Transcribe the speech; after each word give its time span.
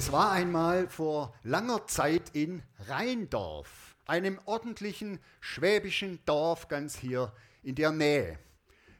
Es 0.00 0.12
war 0.12 0.30
einmal 0.30 0.88
vor 0.88 1.34
langer 1.42 1.86
Zeit 1.86 2.30
in 2.32 2.62
Rheindorf, 2.88 3.98
einem 4.06 4.40
ordentlichen 4.46 5.20
schwäbischen 5.40 6.24
Dorf 6.24 6.68
ganz 6.68 6.96
hier 6.96 7.34
in 7.62 7.74
der 7.74 7.92
Nähe. 7.92 8.38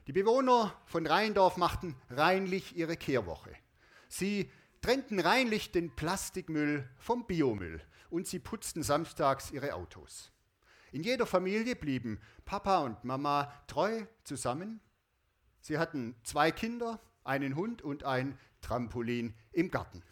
Die 0.05 0.11
Bewohner 0.11 0.79
von 0.85 1.07
Rheindorf 1.07 1.57
machten 1.57 1.95
reinlich 2.11 2.77
ihre 2.77 2.97
Kehrwoche. 2.97 3.49
Sie 4.09 4.51
trennten 4.83 5.19
reinlich 5.19 5.71
den 5.71 5.89
Plastikmüll 5.95 6.87
vom 6.99 7.25
Biomüll 7.25 7.81
und 8.11 8.27
sie 8.27 8.37
putzten 8.37 8.83
samstags 8.83 9.49
ihre 9.49 9.73
Autos. 9.73 10.31
In 10.91 11.01
jeder 11.01 11.25
Familie 11.25 11.75
blieben 11.75 12.19
Papa 12.45 12.81
und 12.81 13.03
Mama 13.03 13.51
treu 13.65 14.05
zusammen. 14.23 14.79
Sie 15.61 15.79
hatten 15.79 16.15
zwei 16.21 16.51
Kinder, 16.51 16.99
einen 17.23 17.55
Hund 17.55 17.81
und 17.81 18.03
ein 18.03 18.37
Trampolin 18.61 19.33
im 19.51 19.71
Garten. 19.71 20.03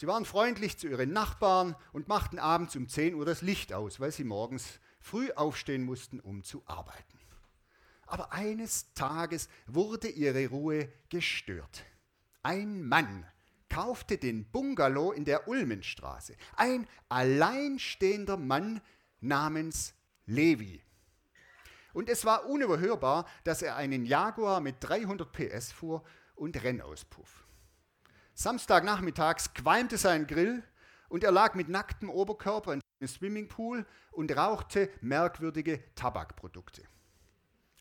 Sie 0.00 0.06
waren 0.06 0.24
freundlich 0.24 0.78
zu 0.78 0.88
ihren 0.88 1.12
Nachbarn 1.12 1.76
und 1.92 2.08
machten 2.08 2.38
abends 2.38 2.74
um 2.74 2.88
10 2.88 3.16
Uhr 3.16 3.26
das 3.26 3.42
Licht 3.42 3.74
aus, 3.74 4.00
weil 4.00 4.10
sie 4.10 4.24
morgens 4.24 4.80
früh 4.98 5.30
aufstehen 5.32 5.84
mussten, 5.84 6.20
um 6.20 6.42
zu 6.42 6.62
arbeiten. 6.64 7.18
Aber 8.06 8.32
eines 8.32 8.94
Tages 8.94 9.50
wurde 9.66 10.08
ihre 10.08 10.46
Ruhe 10.46 10.90
gestört. 11.10 11.84
Ein 12.42 12.82
Mann 12.88 13.26
kaufte 13.68 14.16
den 14.16 14.50
Bungalow 14.50 15.12
in 15.12 15.26
der 15.26 15.46
Ulmenstraße. 15.48 16.34
Ein 16.56 16.88
alleinstehender 17.10 18.38
Mann 18.38 18.80
namens 19.20 19.92
Levi. 20.24 20.82
Und 21.92 22.08
es 22.08 22.24
war 22.24 22.46
unüberhörbar, 22.46 23.26
dass 23.44 23.60
er 23.60 23.76
einen 23.76 24.06
Jaguar 24.06 24.62
mit 24.62 24.76
300 24.80 25.30
PS 25.30 25.72
fuhr 25.72 26.02
und 26.36 26.56
Rennauspuff. 26.64 27.49
Samstagnachmittags 28.40 29.52
qualmte 29.52 29.98
sein 29.98 30.26
Grill 30.26 30.62
und 31.10 31.24
er 31.24 31.30
lag 31.30 31.54
mit 31.54 31.68
nacktem 31.68 32.08
Oberkörper 32.08 32.72
in 32.72 32.80
einem 32.98 33.08
Swimmingpool 33.08 33.84
und 34.12 34.34
rauchte 34.34 34.88
merkwürdige 35.02 35.84
Tabakprodukte. 35.94 36.82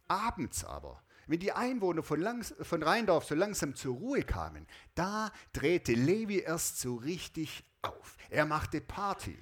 Abends 0.10 0.66
aber, 0.66 1.02
wenn 1.28 1.40
die 1.40 1.54
Einwohner 1.54 2.04
von, 2.04 2.20
Langs 2.20 2.54
von 2.60 2.84
Rheindorf 2.84 3.24
so 3.24 3.36
langsam 3.36 3.74
zur 3.74 3.96
Ruhe 3.96 4.24
kamen, 4.24 4.68
da 4.96 5.32
drehte 5.54 5.94
Levi 5.94 6.40
erst 6.40 6.82
so 6.82 6.96
richtig 6.96 7.64
auf. 7.82 8.18
Er 8.30 8.46
machte 8.46 8.82
Party. 8.82 9.42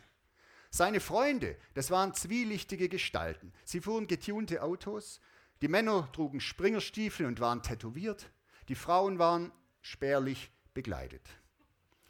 Seine 0.70 1.00
Freunde, 1.00 1.58
das 1.74 1.90
waren 1.90 2.14
zwielichtige 2.14 2.90
Gestalten. 2.90 3.54
Sie 3.64 3.82
fuhren 3.82 4.06
getunte 4.06 4.62
Autos, 4.62 5.20
die 5.64 5.68
Männer 5.68 6.12
trugen 6.12 6.42
Springerstiefel 6.42 7.26
und 7.26 7.40
waren 7.40 7.64
tätowiert, 7.64 8.30
die 8.68 8.76
Frauen 8.76 9.18
waren 9.18 9.52
spärlich 9.82 10.52
begleitet. 10.78 11.28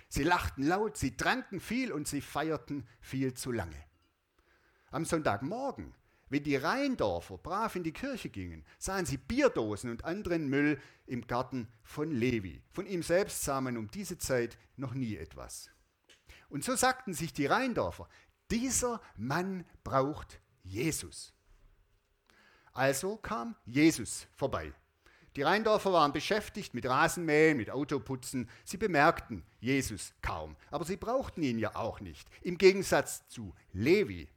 Sie 0.10 0.24
lachten 0.24 0.68
laut, 0.68 0.98
sie 0.98 1.16
tranken 1.16 1.62
viel 1.62 1.94
und 1.94 2.06
sie 2.06 2.20
feierten 2.20 2.86
viel 3.00 3.34
zu 3.34 3.54
lange. 3.54 3.82
Am 4.92 5.06
Sonntagmorgen, 5.06 5.94
wenn 6.28 6.44
die 6.44 6.58
Rheindorfer 6.58 7.38
brav 7.38 7.78
in 7.78 7.84
die 7.84 7.94
Kirche 7.94 8.30
gingen, 8.30 8.66
sahen 8.78 9.06
sie 9.06 9.16
Bierdosen 9.16 9.90
und 9.90 10.04
anderen 10.04 10.50
Müll 10.50 10.82
im 11.06 11.26
Garten 11.28 11.70
von 11.82 12.12
Levi. 12.12 12.62
Von 12.74 12.86
ihm 12.88 13.04
selbst 13.04 13.42
sah 13.44 13.62
man 13.62 13.78
um 13.78 13.90
diese 13.90 14.18
Zeit 14.18 14.58
noch 14.76 14.94
nie 14.94 15.16
etwas. 15.16 15.70
Und 16.50 16.66
so 16.66 16.76
sagten 16.76 17.14
sich 17.14 17.32
die 17.32 17.46
Rheindorfer, 17.46 18.10
dieser 18.52 19.00
Mann 19.16 19.64
braucht 19.86 20.42
Jesus. 20.64 21.34
Also 22.74 23.16
kam 23.16 23.56
Jesus 23.66 24.28
vorbei. 24.36 24.74
Die 25.38 25.44
Rheindorfer 25.44 25.94
waren 25.94 26.14
beschäftigt 26.14 26.74
mit 26.74 26.88
Rasenmähen, 26.88 27.58
mit 27.58 27.70
Autoputzen. 27.70 28.50
Sie 28.66 28.78
bemerkten 28.78 29.46
Jesus 29.60 30.16
kaum, 30.24 30.56
aber 30.72 30.84
sie 30.84 30.98
brauchten 30.98 31.44
ihn 31.44 31.60
ja 31.60 31.76
auch 31.76 32.00
nicht, 32.00 32.28
im 32.42 32.58
Gegensatz 32.58 33.28
zu 33.28 33.54
Levi. 33.72 34.30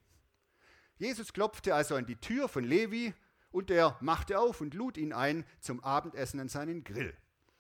Jesus 0.99 1.33
klopfte 1.33 1.75
also 1.75 1.95
an 1.95 2.05
die 2.05 2.17
Tür 2.17 2.51
von 2.51 2.65
Levi 2.65 3.15
und 3.51 3.71
er 3.71 3.97
machte 4.03 4.39
auf 4.39 4.61
und 4.61 4.75
lud 4.75 4.99
ihn 4.99 5.15
ein 5.15 5.47
zum 5.61 5.83
Abendessen 5.83 6.39
an 6.39 6.51
seinen 6.51 6.85
Grill. 6.85 7.17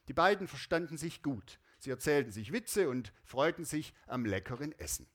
Die 0.09 0.13
beiden 0.13 0.47
verstanden 0.47 0.99
sich 0.99 1.23
gut. 1.23 1.59
Sie 1.79 1.89
erzählten 1.89 2.33
sich 2.33 2.53
Witze 2.53 2.91
und 2.91 3.11
freuten 3.25 3.65
sich 3.65 3.95
am 4.07 4.27
leckeren 4.27 4.79
Essen. 4.79 5.07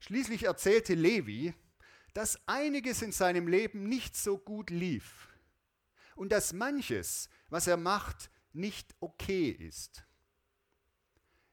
Schließlich 0.00 0.44
erzählte 0.44 0.94
Levi, 0.94 1.52
dass 2.14 2.40
einiges 2.48 3.02
in 3.02 3.12
seinem 3.12 3.46
Leben 3.46 3.90
nicht 3.90 4.16
so 4.16 4.38
gut 4.38 4.70
lief 4.70 5.28
und 6.16 6.30
dass 6.30 6.52
manches 6.52 7.28
was 7.52 7.66
er 7.66 7.76
macht, 7.76 8.30
nicht 8.54 8.94
okay 8.98 9.50
ist. 9.50 10.06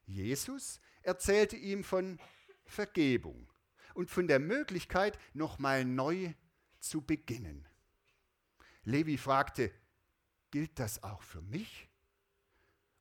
Jesus 0.06 0.80
erzählte 1.02 1.58
ihm 1.58 1.84
von 1.84 2.20
Vergebung 2.66 3.52
und 3.94 4.10
von 4.10 4.28
der 4.28 4.40
Möglichkeit, 4.40 5.20
nochmal 5.34 5.84
neu 5.84 6.34
zu 6.80 7.02
beginnen. 7.02 7.68
Levi 8.84 9.18
fragte, 9.18 9.74
gilt 10.52 10.80
das 10.80 11.04
auch 11.04 11.22
für 11.22 11.42
mich? 11.42 11.90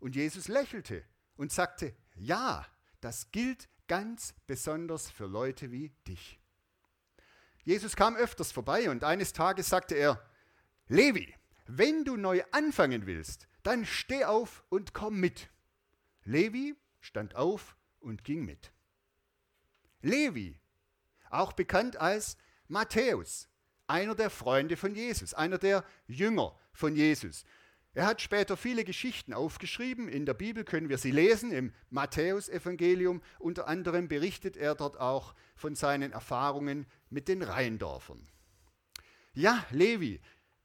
Und 0.01 0.17
Jesus 0.17 0.49
lächelte 0.49 1.05
und 1.37 1.53
sagte, 1.53 1.95
ja, 2.17 2.67
das 3.01 3.31
gilt 3.31 3.69
ganz 3.87 4.35
besonders 4.49 5.09
für 5.09 5.27
Leute 5.27 5.71
wie 5.71 5.91
dich. 6.09 6.41
Jesus 7.63 7.95
kam 7.95 8.17
öfters 8.17 8.51
vorbei 8.51 8.91
und 8.91 9.05
eines 9.05 9.33
Tages 9.33 9.69
sagte 9.69 9.95
er, 9.95 10.21
Levi, 10.89 11.38
wenn 11.69 12.05
du 12.05 12.17
neu 12.17 12.43
anfangen 12.51 13.07
willst, 13.07 13.47
dann 13.63 13.85
steh 13.85 14.25
auf 14.25 14.65
und 14.71 14.95
komm 14.95 15.21
mit. 15.21 15.51
Levi 16.25 16.75
stand 17.01 17.37
auf 17.37 17.77
und 18.01 18.25
ging 18.25 18.45
mit. 18.45 18.73
Levi, 20.01 20.59
auch 21.31 21.53
bekannt 21.53 21.97
als 21.97 22.39
Matthäus, 22.69 23.49
einer 23.87 24.15
der 24.15 24.31
Freunde 24.31 24.77
von 24.77 24.95
Jesus, 24.95 25.35
einer 25.35 25.59
der 25.59 25.85
Jünger 26.07 26.59
von 26.73 26.97
Jesus. 26.97 27.45
Er 27.93 28.07
hat 28.07 28.23
später 28.23 28.57
viele 28.57 28.85
Geschichten 28.85 29.35
aufgeschrieben. 29.35 30.09
In 30.09 30.25
der 30.25 30.35
Bibel 30.35 30.65
können 30.65 30.89
wir 30.89 30.99
sie 30.99 31.11
lesen, 31.11 31.51
im 31.51 31.75
Matthäusevangelium. 31.91 33.23
Unter 33.39 33.67
anderem 33.67 34.09
berichtet 34.09 34.57
er 34.57 34.75
dort 34.75 34.99
auch 34.99 35.35
von 35.57 35.75
seinen 35.75 36.13
Erfahrungen 36.13 36.87
mit 37.11 37.29
den 37.29 37.43
Rheindorfern. 37.43 38.27
Ja, 39.35 39.67
Levi, 39.71 40.21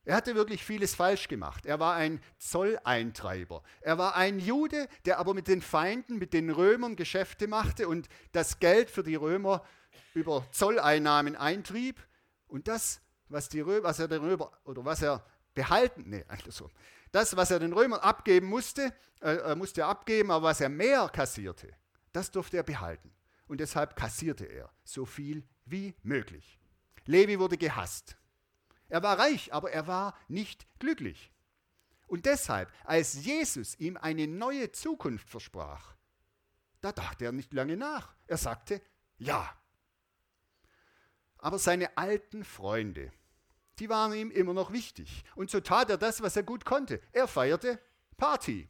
er 0.06 0.16
hatte 0.16 0.36
wirklich 0.36 0.64
vieles 0.64 0.96
falsch 0.96 1.30
gemacht. 1.30 1.66
Er 1.66 1.80
war 1.80 1.96
ein 1.96 2.20
Zolleintreiber. 2.38 3.64
Er 3.80 3.98
war 3.98 4.16
ein 4.16 4.40
Jude, 4.40 4.88
der 5.06 5.18
aber 5.18 5.34
mit 5.34 5.48
den 5.48 5.62
Feinden, 5.62 6.18
mit 6.18 6.34
den 6.34 6.50
Römern 6.50 6.96
Geschäfte 6.96 7.48
machte 7.48 7.88
und 7.88 8.10
das 8.34 8.60
Geld 8.60 8.90
für 8.90 9.04
die 9.04 9.16
Römer 9.16 9.64
über 10.14 10.46
Zolleinnahmen 10.52 11.38
eintrieb. 11.38 12.06
Und 12.48 12.68
das, 12.68 13.02
was, 13.30 13.48
die 13.48 13.62
Römer, 13.62 13.84
was 13.84 14.00
er 14.00 14.10
den 14.10 14.22
Römer 14.22 14.52
oder 14.66 14.84
was 14.84 15.02
er 15.02 15.26
behalten, 15.54 16.04
nee, 16.08 16.26
andersrum. 16.28 16.72
Das, 17.14 17.38
was 17.38 17.52
er 17.52 17.60
den 17.60 17.74
Römern 17.74 18.00
abgeben 18.02 18.48
musste, 18.48 18.94
äh, 19.22 19.56
musste 19.56 19.82
er 19.82 19.88
abgeben, 19.88 20.32
aber 20.32 20.48
was 20.48 20.60
er 20.60 20.70
mehr 20.70 21.08
kassierte, 21.10 21.70
das 22.12 22.30
durfte 22.30 22.58
er 22.58 22.64
behalten. 22.64 23.14
Und 23.48 23.60
deshalb 23.60 23.96
kassierte 23.96 24.46
er 24.46 24.70
so 24.84 25.06
viel 25.06 25.48
wie 25.66 25.96
möglich. 26.04 26.60
Levi 27.06 27.40
wurde 27.40 27.58
gehasst. 27.58 28.18
Er 28.94 29.02
war 29.02 29.18
reich, 29.18 29.52
aber 29.52 29.72
er 29.72 29.88
war 29.88 30.16
nicht 30.28 30.68
glücklich. 30.78 31.32
Und 32.06 32.28
deshalb, 32.28 32.72
als 32.84 33.26
Jesus 33.26 33.74
ihm 33.80 33.98
eine 33.98 34.28
neue 34.28 34.72
Zukunft 34.72 35.32
versprach, 35.32 35.96
da 36.80 36.92
dachte 36.92 37.26
er 37.26 37.32
nicht 37.32 37.54
lange 37.54 37.76
nach. 37.76 38.14
Er 38.28 38.38
sagte, 38.38 38.84
ja. 39.18 39.52
Aber 41.40 41.58
seine 41.58 41.98
alten 41.98 42.44
Freunde, 42.44 43.12
die 43.80 43.90
waren 43.90 44.14
ihm 44.14 44.30
immer 44.30 44.54
noch 44.54 44.72
wichtig. 44.72 45.24
Und 45.34 45.50
so 45.50 45.60
tat 45.60 45.90
er 45.90 45.98
das, 45.98 46.22
was 46.22 46.36
er 46.36 46.44
gut 46.44 46.64
konnte. 46.64 47.02
Er 47.14 47.28
feierte 47.28 47.80
Party. 48.16 48.70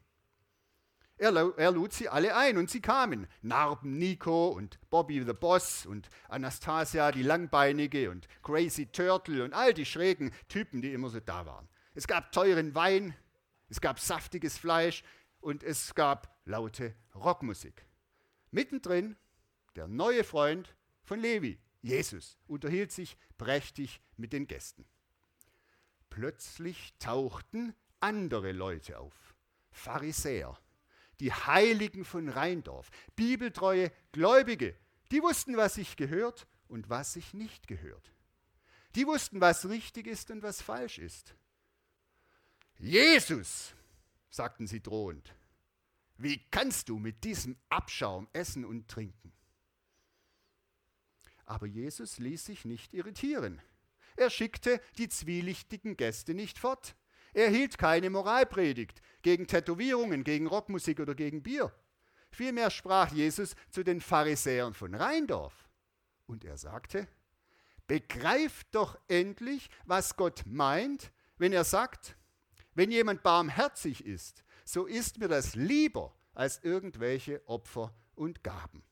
Er, 1.24 1.58
er 1.58 1.72
lud 1.72 1.94
sie 1.94 2.10
alle 2.10 2.36
ein 2.36 2.58
und 2.58 2.70
sie 2.70 2.82
kamen. 2.82 3.28
Narben 3.42 3.98
Nico 3.98 4.50
und 4.50 4.78
Bobby 4.90 5.24
the 5.24 5.32
Boss 5.32 5.86
und 5.86 6.10
Anastasia 6.28 7.14
die 7.14 7.24
Langbeinige 7.24 8.12
und 8.12 8.28
Crazy 8.42 8.88
Turtle 8.88 9.46
und 9.46 9.54
all 9.54 9.74
die 9.74 9.86
schrägen 9.86 10.34
Typen, 10.50 10.82
die 10.82 10.92
immer 10.92 11.08
so 11.08 11.22
da 11.22 11.46
waren. 11.46 11.70
Es 11.94 12.08
gab 12.08 12.34
teuren 12.34 12.76
Wein, 12.76 13.16
es 13.70 13.80
gab 13.80 14.02
saftiges 14.02 14.58
Fleisch 14.58 15.06
und 15.40 15.64
es 15.64 15.96
gab 15.96 16.38
laute 16.44 16.94
Rockmusik. 17.16 17.86
Mittendrin 18.52 19.16
der 19.78 19.88
neue 19.88 20.26
Freund 20.26 20.76
von 21.06 21.22
Levi, 21.22 21.58
Jesus, 21.82 22.38
unterhielt 22.48 22.92
sich 22.92 23.16
prächtig 23.38 24.02
mit 24.18 24.34
den 24.34 24.46
Gästen. 24.46 24.86
Plötzlich 26.10 26.94
tauchten 27.00 27.74
andere 28.02 28.52
Leute 28.52 29.00
auf, 29.00 29.36
Pharisäer, 29.72 30.60
die 31.20 31.32
Heiligen 31.32 32.06
von 32.06 32.30
Rheindorf, 32.30 32.90
bibeltreue 33.16 33.92
Gläubige, 34.12 34.76
die 35.12 35.22
wussten, 35.22 35.58
was 35.58 35.76
sich 35.76 35.96
gehört 35.96 36.48
und 36.68 36.90
was 36.90 37.14
sich 37.14 37.34
nicht 37.34 37.68
gehört. 37.68 38.12
Die 38.96 39.08
wussten, 39.08 39.42
was 39.42 39.70
richtig 39.70 40.08
ist 40.08 40.32
und 40.32 40.44
was 40.44 40.62
falsch 40.62 41.00
ist. 41.00 41.36
Jesus, 42.78 43.74
sagten 44.30 44.68
sie 44.68 44.82
drohend, 44.82 45.34
wie 46.18 46.40
kannst 46.52 46.90
du 46.90 47.00
mit 47.00 47.24
diesem 47.24 47.58
Abschaum 47.70 48.28
essen 48.34 48.66
und 48.66 48.88
trinken? 48.88 49.32
Aber 51.46 51.66
Jesus 51.66 52.20
ließ 52.20 52.46
sich 52.46 52.66
nicht 52.66 52.94
irritieren. 52.94 53.62
Er 54.16 54.30
schickte 54.30 54.82
die 54.98 55.10
zwielichtigen 55.10 55.98
Gäste 55.98 56.34
nicht 56.34 56.60
fort. 56.60 56.96
Er 57.34 57.50
hielt 57.50 57.78
keine 57.78 58.10
Moralpredigt 58.10 59.02
gegen 59.22 59.48
Tätowierungen, 59.48 60.24
gegen 60.24 60.48
Rockmusik 60.48 61.00
oder 61.00 61.16
gegen 61.16 61.42
Bier. 61.42 61.74
Vielmehr 62.30 62.70
sprach 62.70 63.12
Jesus 63.12 63.56
zu 63.70 63.84
den 63.84 64.02
Pharisäern 64.02 64.74
von 64.74 64.96
Rheindorf. 64.96 65.70
Und 66.26 66.46
er 66.46 66.58
sagte, 66.58 67.08
begreift 67.88 68.68
doch 68.72 68.98
endlich, 69.08 69.70
was 69.86 70.16
Gott 70.16 70.44
meint, 70.46 71.12
wenn 71.38 71.54
er 71.54 71.64
sagt, 71.64 72.16
wenn 72.74 72.92
jemand 72.92 73.24
barmherzig 73.24 74.06
ist, 74.06 74.44
so 74.66 74.86
ist 74.86 75.20
mir 75.20 75.28
das 75.28 75.56
lieber 75.56 76.16
als 76.34 76.64
irgendwelche 76.64 77.48
Opfer 77.48 77.94
und 78.16 78.44
Gaben. 78.44 78.84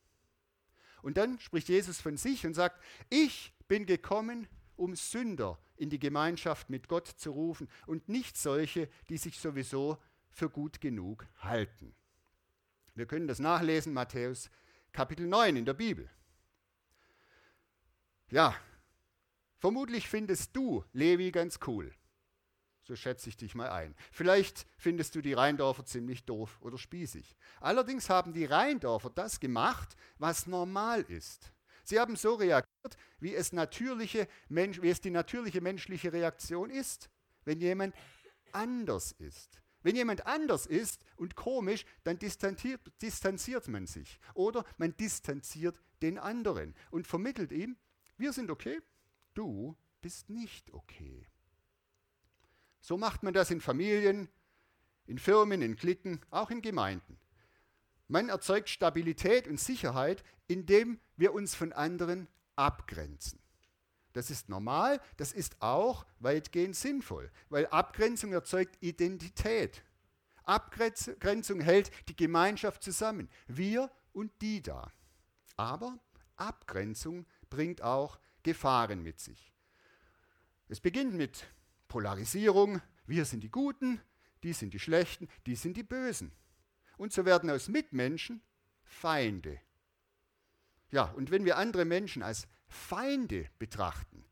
Und 1.02 1.18
dann 1.18 1.40
spricht 1.40 1.70
Jesus 1.70 2.00
von 2.00 2.18
sich 2.18 2.46
und 2.46 2.54
sagt, 2.54 2.82
ich 3.10 3.54
bin 3.68 3.86
gekommen, 3.86 4.48
um 4.76 4.96
Sünder 4.96 5.60
in 5.76 5.90
die 5.90 6.00
Gemeinschaft 6.00 6.70
mit 6.70 6.88
Gott 6.88 7.08
zu 7.08 7.32
rufen 7.32 7.70
und 7.88 8.10
nicht 8.10 8.38
solche, 8.38 8.90
die 9.10 9.18
sich 9.18 9.40
sowieso 9.40 9.98
für 10.30 10.50
gut 10.50 10.82
genug 10.82 11.28
halten. 11.40 11.96
Wir 12.96 13.06
können 13.06 13.28
das 13.28 13.40
nachlesen, 13.40 13.94
Matthäus 13.94 14.50
Kapitel 14.92 15.28
9 15.28 15.56
in 15.56 15.66
der 15.66 15.74
Bibel. 15.74 16.10
Ja, 18.30 18.56
vermutlich 19.58 20.08
findest 20.08 20.56
du 20.56 20.84
Levi 20.94 21.32
ganz 21.32 21.60
cool. 21.68 21.94
So 22.84 22.96
schätze 22.96 23.30
ich 23.30 23.38
dich 23.38 23.56
mal 23.56 23.70
ein. 23.70 23.96
Vielleicht 24.12 24.66
findest 24.78 25.16
du 25.16 25.22
die 25.22 25.34
Rheindorfer 25.34 25.86
ziemlich 25.86 26.26
doof 26.26 26.58
oder 26.62 26.78
spießig. 26.78 27.38
Allerdings 27.60 28.10
haben 28.10 28.34
die 28.34 28.46
Rheindorfer 28.46 29.10
das 29.10 29.40
gemacht, 29.40 29.96
was 30.18 30.48
normal 30.48 31.02
ist. 31.04 31.54
Sie 31.84 32.00
haben 32.00 32.16
so 32.16 32.36
reagiert, 32.36 32.98
wie 33.20 33.36
es, 33.36 33.54
natürliche 33.54 34.28
Mensch, 34.50 34.82
wie 34.82 34.90
es 34.90 35.02
die 35.02 35.10
natürliche 35.10 35.62
menschliche 35.62 36.14
Reaktion 36.14 36.70
ist, 36.70 37.10
wenn 37.46 37.60
jemand 37.60 37.96
anders 38.52 39.12
ist. 39.14 39.62
Wenn 39.84 39.96
jemand 39.96 40.28
anders 40.28 40.68
ist 40.68 41.02
und 41.16 41.36
komisch, 41.36 41.86
dann 42.04 42.20
distanziert, 42.20 42.82
distanziert 43.02 43.68
man 43.68 43.88
sich. 43.88 44.20
Oder 44.36 44.64
man 44.78 44.96
distanziert 44.96 45.80
den 46.02 46.20
anderen 46.20 46.76
und 46.92 47.08
vermittelt 47.08 47.52
ihm, 47.52 47.78
wir 48.18 48.34
sind 48.34 48.52
okay, 48.52 48.80
du 49.34 49.76
bist 50.02 50.30
nicht 50.30 50.72
okay. 50.72 51.28
So 52.80 52.98
macht 52.98 53.24
man 53.24 53.34
das 53.34 53.52
in 53.52 53.62
Familien, 53.62 54.30
in 55.06 55.18
Firmen, 55.18 55.62
in 55.62 55.76
Klicken, 55.76 56.20
auch 56.30 56.52
in 56.52 56.62
Gemeinden. 56.62 57.20
Man 58.12 58.28
erzeugt 58.28 58.68
Stabilität 58.68 59.48
und 59.48 59.58
Sicherheit, 59.58 60.22
indem 60.50 61.00
wir 61.16 61.34
uns 61.34 61.56
von 61.56 61.72
anderen 61.72 62.28
abgrenzen. 62.58 63.40
Das 64.12 64.30
ist 64.30 64.50
normal, 64.50 65.00
das 65.16 65.32
ist 65.32 65.56
auch 65.62 66.06
weitgehend 66.20 66.76
sinnvoll, 66.76 67.32
weil 67.48 67.68
Abgrenzung 67.68 68.34
erzeugt 68.34 68.76
Identität. 68.82 69.82
Abgrenzung 70.44 71.62
hält 71.62 71.90
die 72.10 72.16
Gemeinschaft 72.18 72.84
zusammen, 72.84 73.30
wir 73.48 73.90
und 74.12 74.30
die 74.42 74.62
da. 74.62 74.92
Aber 75.56 75.98
Abgrenzung 76.36 77.26
bringt 77.50 77.82
auch 77.82 78.20
Gefahren 78.44 79.02
mit 79.04 79.22
sich. 79.22 79.54
Es 80.68 80.82
beginnt 80.82 81.14
mit 81.14 81.46
Polarisierung, 81.88 82.82
wir 83.06 83.24
sind 83.24 83.42
die 83.42 83.52
Guten, 83.52 84.02
die 84.44 84.52
sind 84.52 84.74
die 84.74 84.80
Schlechten, 84.80 85.30
die 85.46 85.56
sind 85.56 85.78
die 85.78 85.84
Bösen. 85.84 86.34
Und 87.02 87.12
so 87.12 87.26
werden 87.26 87.50
aus 87.50 87.68
Mitmenschen 87.68 88.44
Feinde. 88.84 89.60
Ja, 90.92 91.06
und 91.06 91.32
wenn 91.32 91.46
wir 91.46 91.58
andere 91.58 91.84
Menschen 91.84 92.22
als 92.22 92.48
Feinde 92.68 93.50
betrachten, 93.58 94.24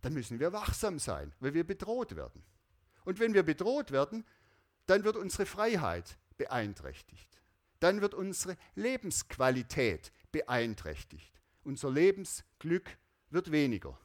dann 0.00 0.14
müssen 0.14 0.40
wir 0.40 0.52
wachsam 0.52 0.98
sein, 0.98 1.32
weil 1.38 1.54
wir 1.54 1.62
bedroht 1.62 2.16
werden. 2.16 2.42
Und 3.04 3.20
wenn 3.20 3.32
wir 3.32 3.44
bedroht 3.44 3.92
werden, 3.92 4.26
dann 4.86 5.04
wird 5.04 5.14
unsere 5.14 5.46
Freiheit 5.46 6.18
beeinträchtigt. 6.36 7.40
Dann 7.78 8.00
wird 8.00 8.14
unsere 8.14 8.56
Lebensqualität 8.74 10.10
beeinträchtigt. 10.32 11.40
Unser 11.62 11.92
Lebensglück 11.92 12.98
wird 13.28 13.52
weniger. 13.52 13.96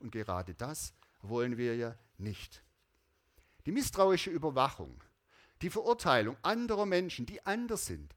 Und 0.00 0.12
gerade 0.12 0.54
das 0.54 0.92
wollen 1.22 1.56
wir 1.56 1.76
ja 1.76 1.96
nicht. 2.18 2.62
Die 3.64 3.72
misstrauische 3.72 4.28
Überwachung, 4.28 5.02
die 5.64 5.70
Verurteilung 5.70 6.36
anderer 6.42 6.84
Menschen, 6.84 7.24
die 7.24 7.44
anders 7.46 7.86
sind, 7.86 8.14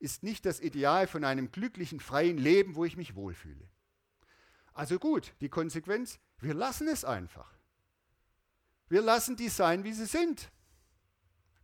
ist 0.00 0.24
nicht 0.24 0.44
das 0.44 0.58
Ideal 0.58 1.06
von 1.06 1.22
einem 1.22 1.52
glücklichen, 1.52 2.00
freien 2.00 2.38
Leben, 2.38 2.74
wo 2.74 2.84
ich 2.84 2.96
mich 2.96 3.14
wohlfühle. 3.14 3.70
Also 4.74 4.98
gut, 4.98 5.32
die 5.40 5.48
Konsequenz, 5.48 6.18
wir 6.40 6.54
lassen 6.54 6.88
es 6.88 7.04
einfach. 7.04 7.56
Wir 8.88 9.00
lassen 9.00 9.36
die 9.36 9.48
sein, 9.48 9.84
wie 9.84 9.92
sie 9.92 10.06
sind. 10.06 10.50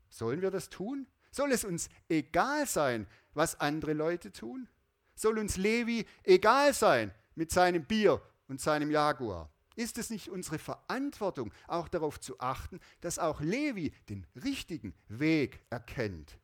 Sollen 0.09 0.41
wir 0.41 0.53
das 0.53 0.71
tun? 0.71 1.09
Soll 1.33 1.51
es 1.51 1.65
uns 1.65 1.89
egal 2.09 2.69
sein, 2.69 3.09
was 3.33 3.59
andere 3.59 3.93
Leute 3.93 4.31
tun? 4.31 4.69
Soll 5.17 5.41
uns 5.41 5.57
Levi 5.57 6.07
egal 6.23 6.75
sein 6.75 7.13
mit 7.35 7.51
seinem 7.51 7.85
Bier 7.85 8.23
und 8.47 8.61
seinem 8.61 8.89
Jaguar? 8.89 9.51
Ist 9.77 9.99
es 9.99 10.11
nicht 10.11 10.29
unsere 10.29 10.59
Verantwortung, 10.59 11.53
auch 11.67 11.89
darauf 11.89 12.21
zu 12.21 12.39
achten, 12.39 12.79
dass 13.01 13.19
auch 13.19 13.41
Levi 13.41 13.93
den 14.09 14.27
richtigen 14.45 14.95
Weg 15.09 15.61
erkennt? 15.71 16.39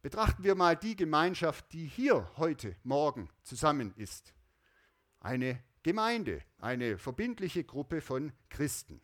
Betrachten 0.00 0.44
wir 0.44 0.54
mal 0.54 0.76
die 0.76 0.96
Gemeinschaft, 0.96 1.72
die 1.72 1.86
hier 1.86 2.30
heute 2.36 2.76
Morgen 2.82 3.28
zusammen 3.42 3.92
ist. 3.96 4.34
Eine 5.20 5.62
Gemeinde, 5.82 6.42
eine 6.58 6.98
verbindliche 6.98 7.64
Gruppe 7.64 8.00
von 8.00 8.32
Christen. 8.48 9.00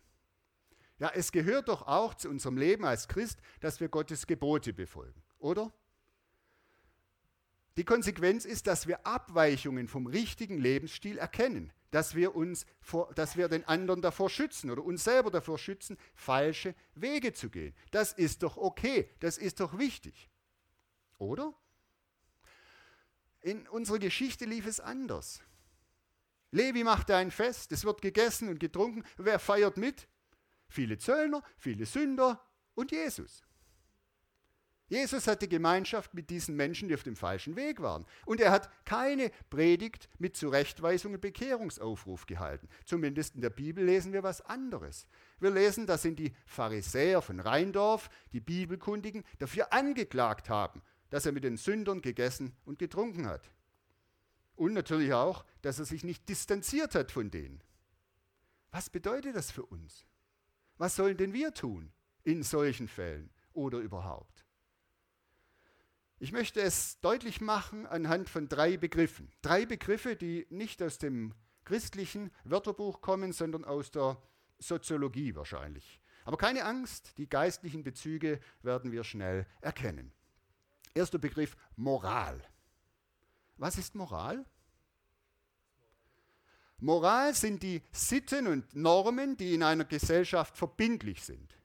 Ja, 0.99 1.11
es 1.13 1.31
gehört 1.31 1.69
doch 1.69 1.87
auch 1.87 2.13
zu 2.13 2.29
unserem 2.29 2.57
Leben 2.57 2.85
als 2.85 3.07
Christ, 3.07 3.39
dass 3.59 3.79
wir 3.79 3.89
Gottes 3.89 4.27
Gebote 4.27 4.73
befolgen, 4.73 5.23
oder? 5.39 5.71
Die 7.77 7.85
Konsequenz 7.85 8.45
ist, 8.45 8.67
dass 8.67 8.85
wir 8.85 9.05
Abweichungen 9.07 9.87
vom 9.87 10.05
richtigen 10.05 10.59
Lebensstil 10.59 11.17
erkennen 11.17 11.71
dass 11.91 12.15
wir, 12.15 12.35
uns 12.35 12.65
vor, 12.79 13.13
dass 13.13 13.37
wir 13.37 13.47
den 13.47 13.65
anderen 13.65 14.01
davor 14.01 14.29
schützen 14.29 14.71
oder 14.71 14.83
uns 14.83 15.03
selber 15.03 15.29
davor 15.29 15.57
schützen, 15.57 15.97
falsche 16.15 16.73
Wege 16.95 17.33
zu 17.33 17.49
gehen. 17.49 17.75
Das 17.91 18.13
ist 18.13 18.43
doch 18.43 18.57
okay, 18.57 19.09
das 19.19 19.37
ist 19.37 19.59
doch 19.59 19.77
wichtig. 19.77 20.29
Oder? 21.17 21.53
In 23.41 23.67
unserer 23.67 23.99
Geschichte 23.99 24.45
lief 24.45 24.65
es 24.65 24.79
anders. 24.79 25.41
Levi 26.51 26.83
machte 26.83 27.15
ein 27.15 27.31
Fest, 27.31 27.71
es 27.71 27.85
wird 27.85 28.01
gegessen 28.01 28.49
und 28.49 28.59
getrunken. 28.59 29.03
Wer 29.17 29.39
feiert 29.39 29.77
mit? 29.77 30.07
Viele 30.67 30.97
Zöllner, 30.97 31.43
viele 31.57 31.85
Sünder 31.85 32.45
und 32.75 32.91
Jesus. 32.91 33.43
Jesus 34.91 35.25
hatte 35.25 35.47
Gemeinschaft 35.47 36.13
mit 36.13 36.29
diesen 36.29 36.57
Menschen, 36.57 36.89
die 36.89 36.95
auf 36.95 37.03
dem 37.03 37.15
falschen 37.15 37.55
Weg 37.55 37.81
waren. 37.81 38.05
Und 38.25 38.41
er 38.41 38.51
hat 38.51 38.69
keine 38.83 39.31
Predigt 39.49 40.09
mit 40.19 40.35
Zurechtweisung 40.35 41.13
und 41.13 41.21
Bekehrungsaufruf 41.21 42.25
gehalten. 42.25 42.67
Zumindest 42.83 43.35
in 43.35 43.41
der 43.41 43.51
Bibel 43.51 43.85
lesen 43.85 44.11
wir 44.11 44.21
was 44.21 44.41
anderes. 44.41 45.07
Wir 45.39 45.49
lesen, 45.49 45.87
dass 45.87 46.03
ihn 46.03 46.17
die 46.17 46.35
Pharisäer 46.45 47.21
von 47.21 47.39
Rheindorf, 47.39 48.09
die 48.33 48.41
Bibelkundigen, 48.41 49.23
dafür 49.39 49.71
angeklagt 49.71 50.49
haben, 50.49 50.81
dass 51.09 51.25
er 51.25 51.31
mit 51.31 51.45
den 51.45 51.55
Sündern 51.55 52.01
gegessen 52.01 52.53
und 52.65 52.77
getrunken 52.77 53.27
hat. 53.27 53.49
Und 54.57 54.73
natürlich 54.73 55.13
auch, 55.13 55.45
dass 55.61 55.79
er 55.79 55.85
sich 55.85 56.03
nicht 56.03 56.27
distanziert 56.27 56.95
hat 56.95 57.13
von 57.13 57.31
denen. 57.31 57.63
Was 58.71 58.89
bedeutet 58.89 59.37
das 59.37 59.51
für 59.51 59.65
uns? 59.65 60.05
Was 60.75 60.97
sollen 60.97 61.15
denn 61.15 61.31
wir 61.31 61.53
tun 61.53 61.93
in 62.25 62.43
solchen 62.43 62.89
Fällen 62.89 63.29
oder 63.53 63.77
überhaupt? 63.77 64.40
Ich 66.21 66.31
möchte 66.31 66.61
es 66.61 66.99
deutlich 67.01 67.41
machen 67.41 67.87
anhand 67.87 68.29
von 68.29 68.47
drei 68.47 68.77
Begriffen. 68.77 69.31
Drei 69.41 69.65
Begriffe, 69.65 70.15
die 70.15 70.45
nicht 70.51 70.83
aus 70.83 70.99
dem 70.99 71.33
christlichen 71.65 72.29
Wörterbuch 72.43 73.01
kommen, 73.01 73.33
sondern 73.33 73.65
aus 73.65 73.89
der 73.89 74.21
Soziologie 74.59 75.33
wahrscheinlich. 75.33 75.99
Aber 76.23 76.37
keine 76.37 76.63
Angst, 76.63 77.17
die 77.17 77.27
geistlichen 77.27 77.83
Bezüge 77.83 78.39
werden 78.61 78.91
wir 78.91 79.03
schnell 79.03 79.47
erkennen. 79.61 80.13
Erster 80.93 81.17
Begriff 81.17 81.57
Moral. 81.75 82.39
Was 83.57 83.79
ist 83.79 83.95
Moral? 83.95 84.45
Moral 86.77 87.33
sind 87.33 87.63
die 87.63 87.81
Sitten 87.91 88.45
und 88.45 88.75
Normen, 88.75 89.37
die 89.37 89.55
in 89.55 89.63
einer 89.63 89.85
Gesellschaft 89.85 90.55
verbindlich 90.55 91.23
sind. 91.23 91.57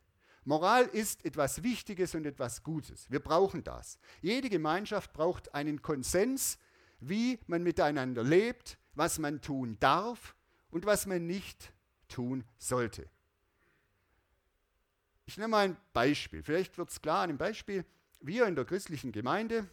Moral 0.46 0.84
ist 0.84 1.24
etwas 1.24 1.62
Wichtiges 1.62 2.14
und 2.14 2.24
etwas 2.24 2.62
Gutes. 2.62 3.10
Wir 3.10 3.20
brauchen 3.20 3.64
das. 3.64 3.98
Jede 4.22 4.48
Gemeinschaft 4.48 5.12
braucht 5.12 5.54
einen 5.54 5.82
Konsens, 5.82 6.58
wie 7.00 7.38
man 7.48 7.62
miteinander 7.62 8.22
lebt, 8.22 8.78
was 8.94 9.18
man 9.18 9.40
tun 9.40 9.76
darf 9.80 10.36
und 10.70 10.86
was 10.86 11.04
man 11.06 11.26
nicht 11.26 11.72
tun 12.08 12.44
sollte. 12.58 13.08
Ich 15.26 15.36
nehme 15.36 15.48
mal 15.48 15.64
ein 15.64 15.76
Beispiel. 15.92 16.44
Vielleicht 16.44 16.78
wird 16.78 16.90
es 16.90 17.02
klar 17.02 17.22
an 17.22 17.30
dem 17.30 17.38
Beispiel. 17.38 17.84
Wir 18.20 18.46
in 18.46 18.54
der 18.54 18.64
christlichen 18.64 19.10
Gemeinde 19.10 19.68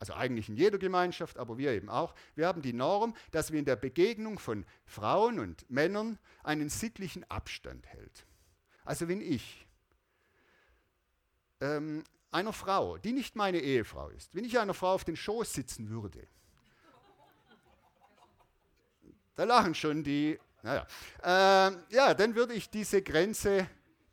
also 0.00 0.14
eigentlich 0.14 0.48
in 0.48 0.56
jeder 0.56 0.78
Gemeinschaft, 0.78 1.38
aber 1.38 1.58
wir 1.58 1.70
eben 1.70 1.88
auch, 1.88 2.12
wir 2.34 2.48
haben 2.48 2.60
die 2.60 2.72
Norm, 2.72 3.14
dass 3.30 3.52
wir 3.52 3.60
in 3.60 3.64
der 3.64 3.76
Begegnung 3.76 4.40
von 4.40 4.66
Frauen 4.84 5.38
und 5.38 5.70
Männern 5.70 6.18
einen 6.42 6.70
sittlichen 6.70 7.22
Abstand 7.30 7.86
hält. 7.86 8.26
Also 8.84 9.06
wenn 9.06 9.20
ich 9.20 9.64
ähm, 11.62 12.04
einer 12.30 12.52
Frau, 12.52 12.98
die 12.98 13.12
nicht 13.12 13.36
meine 13.36 13.60
Ehefrau 13.60 14.08
ist, 14.10 14.34
wenn 14.34 14.44
ich 14.44 14.58
einer 14.58 14.74
Frau 14.74 14.94
auf 14.94 15.04
den 15.04 15.16
Schoß 15.16 15.52
sitzen 15.52 15.88
würde, 15.88 16.26
da 19.34 19.44
lachen 19.44 19.74
schon 19.74 20.02
die, 20.02 20.38
naja, 20.62 20.86
äh, 21.22 21.94
ja, 21.94 22.14
dann 22.14 22.34
würde 22.34 22.54
ich 22.54 22.68
diese 22.68 23.02
Grenze 23.02 23.66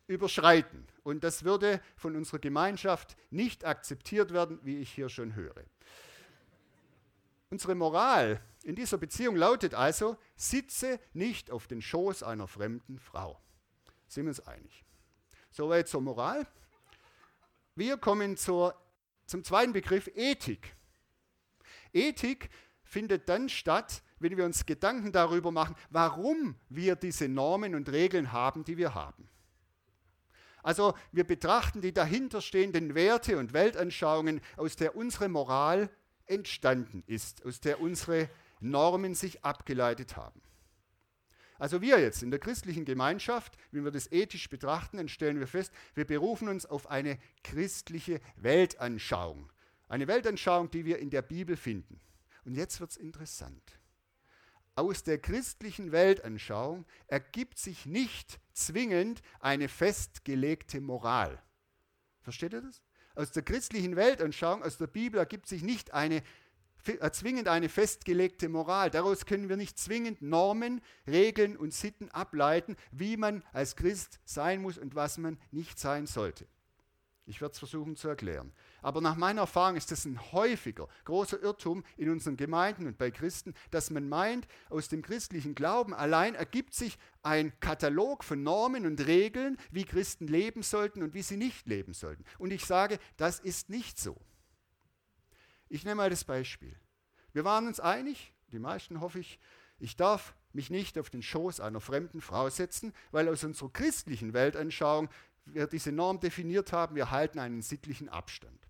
überschreiten. 0.06 0.86
Und 1.02 1.24
das 1.24 1.44
würde 1.44 1.80
von 1.96 2.16
unserer 2.16 2.38
Gemeinschaft 2.38 3.16
nicht 3.30 3.64
akzeptiert 3.64 4.32
werden, 4.32 4.58
wie 4.62 4.78
ich 4.78 4.92
hier 4.92 5.08
schon 5.08 5.34
höre. 5.34 5.64
Unsere 7.50 7.74
Moral 7.74 8.40
in 8.62 8.76
dieser 8.76 8.98
Beziehung 8.98 9.36
lautet 9.36 9.74
also, 9.74 10.16
sitze 10.36 11.00
nicht 11.12 11.50
auf 11.50 11.66
den 11.66 11.82
Schoß 11.82 12.22
einer 12.22 12.46
fremden 12.46 12.98
Frau. 12.98 13.40
Sind 14.06 14.24
wir 14.24 14.30
uns 14.30 14.40
einig? 14.40 14.84
Soweit 15.50 15.88
zur 15.88 16.00
Moral. 16.00 16.46
Wir 17.80 17.96
kommen 17.96 18.36
zur, 18.36 18.74
zum 19.24 19.42
zweiten 19.42 19.72
Begriff 19.72 20.10
Ethik. 20.14 20.76
Ethik 21.94 22.50
findet 22.82 23.26
dann 23.30 23.48
statt, 23.48 24.02
wenn 24.18 24.36
wir 24.36 24.44
uns 24.44 24.66
Gedanken 24.66 25.12
darüber 25.12 25.50
machen, 25.50 25.74
warum 25.88 26.56
wir 26.68 26.94
diese 26.94 27.26
Normen 27.26 27.74
und 27.74 27.88
Regeln 27.88 28.32
haben, 28.32 28.64
die 28.64 28.76
wir 28.76 28.94
haben. 28.94 29.30
Also 30.62 30.92
wir 31.10 31.24
betrachten 31.24 31.80
die 31.80 31.94
dahinterstehenden 31.94 32.94
Werte 32.94 33.38
und 33.38 33.54
Weltanschauungen, 33.54 34.42
aus 34.58 34.76
der 34.76 34.94
unsere 34.94 35.30
Moral 35.30 35.88
entstanden 36.26 37.02
ist, 37.06 37.46
aus 37.46 37.60
der 37.60 37.80
unsere 37.80 38.28
Normen 38.60 39.14
sich 39.14 39.42
abgeleitet 39.42 40.18
haben. 40.18 40.42
Also 41.60 41.82
wir 41.82 42.00
jetzt 42.00 42.22
in 42.22 42.30
der 42.30 42.40
christlichen 42.40 42.86
Gemeinschaft, 42.86 43.56
wenn 43.70 43.84
wir 43.84 43.90
das 43.90 44.10
ethisch 44.10 44.48
betrachten, 44.48 44.96
dann 44.96 45.08
stellen 45.08 45.38
wir 45.38 45.46
fest, 45.46 45.72
wir 45.94 46.06
berufen 46.06 46.48
uns 46.48 46.64
auf 46.64 46.90
eine 46.90 47.18
christliche 47.44 48.20
Weltanschauung. 48.36 49.52
Eine 49.86 50.08
Weltanschauung, 50.08 50.70
die 50.70 50.86
wir 50.86 50.98
in 50.98 51.10
der 51.10 51.22
Bibel 51.22 51.56
finden. 51.56 52.00
Und 52.46 52.56
jetzt 52.56 52.80
wird 52.80 52.92
es 52.92 52.96
interessant. 52.96 53.78
Aus 54.74 55.02
der 55.02 55.18
christlichen 55.18 55.92
Weltanschauung 55.92 56.86
ergibt 57.08 57.58
sich 57.58 57.84
nicht 57.84 58.40
zwingend 58.54 59.20
eine 59.40 59.68
festgelegte 59.68 60.80
Moral. 60.80 61.42
Versteht 62.22 62.54
ihr 62.54 62.62
das? 62.62 62.80
aus 63.14 63.32
der 63.32 63.42
christlichen 63.42 63.96
Weltanschauung, 63.96 64.62
aus 64.62 64.78
der 64.78 64.86
Bibel 64.86 65.18
ergibt 65.18 65.46
sich 65.46 65.62
nicht 65.62 65.92
eine, 65.92 66.22
zwingend 67.12 67.48
eine 67.48 67.68
festgelegte 67.68 68.48
Moral. 68.48 68.90
Daraus 68.90 69.26
können 69.26 69.48
wir 69.48 69.56
nicht 69.56 69.78
zwingend 69.78 70.22
Normen, 70.22 70.80
Regeln 71.06 71.56
und 71.56 71.74
Sitten 71.74 72.10
ableiten, 72.10 72.76
wie 72.90 73.16
man 73.16 73.42
als 73.52 73.76
Christ 73.76 74.20
sein 74.24 74.62
muss 74.62 74.78
und 74.78 74.94
was 74.94 75.18
man 75.18 75.38
nicht 75.50 75.78
sein 75.78 76.06
sollte. 76.06 76.46
Ich 77.30 77.40
werde 77.40 77.52
es 77.52 77.60
versuchen 77.60 77.94
zu 77.94 78.08
erklären. 78.08 78.52
Aber 78.82 79.00
nach 79.00 79.14
meiner 79.14 79.42
Erfahrung 79.42 79.76
ist 79.76 79.92
das 79.92 80.04
ein 80.04 80.32
häufiger, 80.32 80.88
großer 81.04 81.40
Irrtum 81.40 81.84
in 81.96 82.10
unseren 82.10 82.36
Gemeinden 82.36 82.88
und 82.88 82.98
bei 82.98 83.12
Christen, 83.12 83.54
dass 83.70 83.90
man 83.90 84.08
meint, 84.08 84.48
aus 84.68 84.88
dem 84.88 85.00
christlichen 85.00 85.54
Glauben 85.54 85.94
allein 85.94 86.34
ergibt 86.34 86.74
sich 86.74 86.98
ein 87.22 87.52
Katalog 87.60 88.24
von 88.24 88.42
Normen 88.42 88.84
und 88.84 89.06
Regeln, 89.06 89.58
wie 89.70 89.84
Christen 89.84 90.26
leben 90.26 90.62
sollten 90.62 91.04
und 91.04 91.14
wie 91.14 91.22
sie 91.22 91.36
nicht 91.36 91.68
leben 91.68 91.92
sollten. 91.92 92.24
Und 92.38 92.52
ich 92.52 92.64
sage, 92.64 92.98
das 93.16 93.38
ist 93.38 93.70
nicht 93.70 94.00
so. 94.00 94.16
Ich 95.70 95.84
nehme 95.84 95.94
mal 95.94 96.10
das 96.10 96.24
Beispiel. 96.24 96.76
Wir 97.32 97.44
waren 97.44 97.68
uns 97.68 97.78
einig, 97.78 98.34
die 98.50 98.58
meisten 98.58 99.00
hoffe 99.00 99.20
ich, 99.20 99.38
ich 99.78 99.96
darf 99.96 100.34
mich 100.52 100.68
nicht 100.68 100.98
auf 100.98 101.10
den 101.10 101.22
Schoß 101.22 101.60
einer 101.60 101.80
fremden 101.80 102.20
Frau 102.20 102.50
setzen, 102.50 102.92
weil 103.12 103.28
aus 103.28 103.44
unserer 103.44 103.72
christlichen 103.72 104.34
Weltanschauung 104.34 105.08
wir 105.44 105.68
diese 105.68 105.92
Norm 105.92 106.18
definiert 106.18 106.72
haben, 106.72 106.96
wir 106.96 107.12
halten 107.12 107.38
einen 107.38 107.62
sittlichen 107.62 108.08
Abstand. 108.08 108.68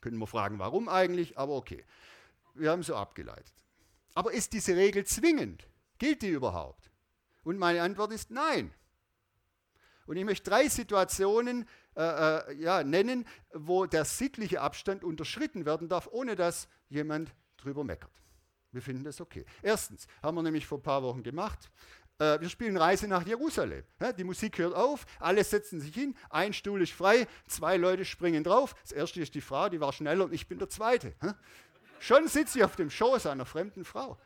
Können 0.00 0.18
wir 0.18 0.28
fragen, 0.28 0.60
warum 0.60 0.88
eigentlich, 0.88 1.36
aber 1.36 1.54
okay. 1.54 1.84
Wir 2.54 2.70
haben 2.70 2.84
so 2.84 2.94
abgeleitet. 2.94 3.52
Aber 4.14 4.32
ist 4.32 4.52
diese 4.52 4.76
Regel 4.76 5.04
zwingend? 5.04 5.68
Gilt 5.98 6.22
die 6.22 6.30
überhaupt? 6.30 6.88
Und 7.42 7.58
meine 7.58 7.82
Antwort 7.82 8.12
ist 8.12 8.30
nein. 8.30 8.72
Und 10.06 10.16
ich 10.16 10.24
möchte 10.24 10.48
drei 10.50 10.68
Situationen 10.68 11.68
äh, 11.96 12.02
äh, 12.02 12.62
ja, 12.62 12.84
nennen, 12.84 13.26
wo 13.54 13.86
der 13.86 14.04
sittliche 14.04 14.60
Abstand 14.60 15.02
unterschritten 15.02 15.64
werden 15.64 15.88
darf, 15.88 16.08
ohne 16.10 16.36
dass 16.36 16.68
jemand 16.88 17.34
drüber 17.56 17.84
meckert. 17.84 18.12
Wir 18.72 18.82
finden 18.82 19.04
das 19.04 19.20
okay. 19.20 19.46
Erstens, 19.62 20.06
haben 20.22 20.36
wir 20.36 20.42
nämlich 20.42 20.66
vor 20.66 20.78
ein 20.78 20.82
paar 20.82 21.02
Wochen 21.02 21.22
gemacht, 21.22 21.70
äh, 22.18 22.38
wir 22.40 22.50
spielen 22.50 22.76
Reise 22.76 23.08
nach 23.08 23.26
Jerusalem. 23.26 23.82
die 24.18 24.24
Musik 24.24 24.58
hört 24.58 24.74
auf, 24.74 25.06
alle 25.20 25.42
setzen 25.42 25.80
sich 25.80 25.94
hin, 25.94 26.14
ein 26.28 26.52
Stuhl 26.52 26.82
ist 26.82 26.92
frei, 26.92 27.26
zwei 27.46 27.78
Leute 27.78 28.04
springen 28.04 28.44
drauf. 28.44 28.74
Das 28.82 28.92
erste 28.92 29.20
ist 29.22 29.34
die 29.34 29.40
Frau, 29.40 29.70
die 29.70 29.80
war 29.80 29.92
schneller 29.92 30.24
und 30.24 30.34
ich 30.34 30.46
bin 30.46 30.58
der 30.58 30.68
Zweite. 30.68 31.14
Schon 31.98 32.28
sitze 32.28 32.58
ich 32.58 32.64
auf 32.64 32.76
dem 32.76 32.90
Schoß 32.90 33.26
einer 33.26 33.46
fremden 33.46 33.84
Frau. 33.84 34.18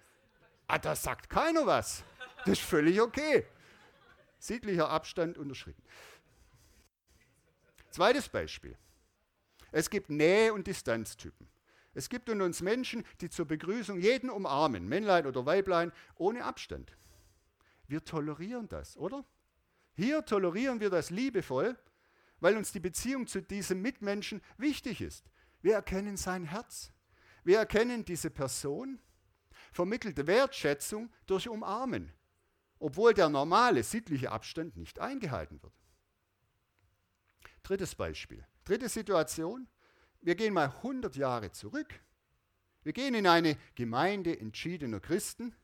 Ah, 0.67 0.79
da 0.79 0.97
sagt 0.97 1.31
keiner 1.31 1.67
was. 1.67 2.03
Das 2.45 2.59
ist 2.59 2.63
völlig 2.63 3.01
okay. 3.01 3.47
Siedlicher 4.39 4.89
Abstand 4.89 5.39
unterschritten. 5.39 5.83
Zweites 7.91 8.29
Beispiel. 8.29 8.77
Es 9.73 9.91
gibt 9.91 10.11
Nähe- 10.11 10.53
und 10.53 10.67
Distanztypen. 10.67 11.49
Es 11.93 12.09
gibt 12.09 12.29
unter 12.31 12.45
uns 12.45 12.61
Menschen, 12.61 13.05
die 13.21 13.31
zur 13.31 13.47
Begrüßung 13.47 13.99
jeden 13.99 14.31
umarmen, 14.31 14.89
Männlein 14.89 15.27
oder 15.27 15.45
Weiblein, 15.45 15.93
ohne 16.17 16.45
Abstand. 16.45 16.97
Wir 17.89 18.05
tolerieren 18.05 18.69
das, 18.69 18.97
oder? 18.97 19.25
Hier 19.95 20.25
tolerieren 20.25 20.79
wir 20.81 20.91
das 20.91 21.11
liebevoll, 21.11 21.77
weil 22.39 22.57
uns 22.57 22.71
die 22.71 22.81
Beziehung 22.81 23.27
zu 23.27 23.43
diesem 23.43 23.83
Mitmenschen 23.83 24.41
wichtig 24.57 25.01
ist. 25.01 25.29
Wir 25.63 25.75
erkennen 25.75 26.17
sein 26.17 26.45
Herz. 26.45 26.93
Wir 27.43 27.59
erkennen 27.59 28.05
diese 28.05 28.31
Person, 28.31 29.01
vermittelte 29.73 30.27
Wertschätzung 30.27 31.13
durch 31.27 31.49
Umarmen, 31.49 32.13
obwohl 32.79 33.15
der 33.15 33.29
normale 33.29 33.83
sittliche 33.83 34.31
Abstand 34.31 34.77
nicht 34.77 35.01
eingehalten 35.01 35.61
wird. 35.63 35.80
Drittes 37.63 37.95
Beispiel. 37.95 38.47
Dritte 38.65 38.89
Situation. 38.89 39.69
Wir 40.21 40.35
gehen 40.35 40.55
mal 40.55 40.67
100 40.67 41.17
Jahre 41.17 41.53
zurück. 41.53 42.01
Wir 42.83 42.93
gehen 42.93 43.15
in 43.15 43.27
eine 43.27 43.57
Gemeinde 43.75 44.39
entschiedener 44.39 45.01
Christen 45.01 45.55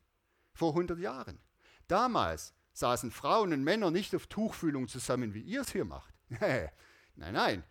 vor 0.53 0.69
100 0.69 0.99
Jahren. 0.99 1.39
Damals 1.87 2.53
saßen 2.73 3.11
Frauen 3.11 3.53
und 3.53 3.63
Männer 3.63 3.91
nicht 3.91 4.13
auf 4.15 4.27
Tuchfühlung 4.27 4.87
zusammen, 4.87 5.33
wie 5.33 5.41
ihr 5.41 5.61
es 5.61 5.71
hier 5.71 5.85
macht. 5.85 6.13
nein, 6.29 6.69
nein. 7.15 7.63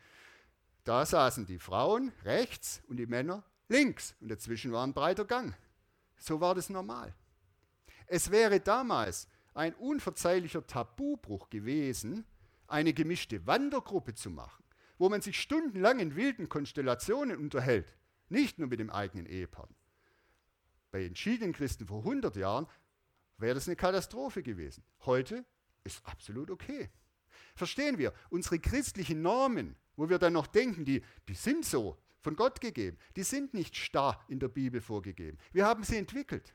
Da 0.85 1.04
saßen 1.04 1.47
die 1.47 1.59
Frauen 1.59 2.12
rechts 2.25 2.83
und 2.88 2.97
die 2.97 3.06
Männer 3.06 3.45
links 3.68 4.14
und 4.21 4.28
dazwischen 4.28 4.73
war 4.73 4.87
ein 4.87 4.95
breiter 4.95 5.25
Gang. 5.25 5.54
So 6.16 6.40
war 6.40 6.54
das 6.54 6.71
normal. 6.71 7.14
Es 8.06 8.30
wäre 8.30 8.61
damals 8.61 9.28
ein 9.54 9.75
unverzeihlicher 9.75 10.66
Tabubruch 10.66 11.50
gewesen, 11.50 12.25
eine 12.69 12.93
gemischte 12.93 13.47
Wandergruppe 13.47 14.15
zu 14.15 14.31
machen, 14.31 14.65
wo 14.99 15.09
man 15.09 15.21
sich 15.21 15.41
stundenlang 15.41 15.99
in 15.99 16.17
wilden 16.17 16.49
Konstellationen 16.49 17.39
unterhält, 17.39 17.97
nicht 18.29 18.59
nur 18.59 18.69
mit 18.69 18.81
dem 18.81 18.91
eigenen 18.91 19.27
Ehepartner. 19.27 19.77
Bei 20.91 21.05
entschiedenen 21.05 21.53
Christen 21.53 21.87
vor 21.87 21.99
100 21.99 22.37
Jahren 22.37 22.67
wäre 23.39 23.55
das 23.55 23.67
eine 23.69 23.77
Katastrophe 23.77 24.43
gewesen. 24.43 24.83
Heute 25.05 25.45
ist 25.85 26.05
absolut 26.07 26.51
okay. 26.51 26.91
Verstehen 27.55 27.99
wir, 27.99 28.13
unsere 28.31 28.59
christlichen 28.59 29.23
Normen, 29.23 29.77
wo 29.97 30.09
wir 30.09 30.19
dann 30.19 30.33
noch 30.33 30.47
denken, 30.47 30.85
die, 30.85 31.03
die 31.29 31.35
sind 31.35 31.65
so 31.65 31.99
von 32.21 32.37
Gott 32.37 32.61
gegeben, 32.61 32.99
die 33.15 33.23
sind 33.23 33.55
nicht 33.55 33.77
starr 33.77 34.25
in 34.29 34.41
der 34.41 34.49
Bibel 34.49 34.81
vorgegeben. 34.81 35.39
Wir 35.53 35.67
haben 35.67 35.85
sie 35.85 35.97
entwickelt. 35.97 36.55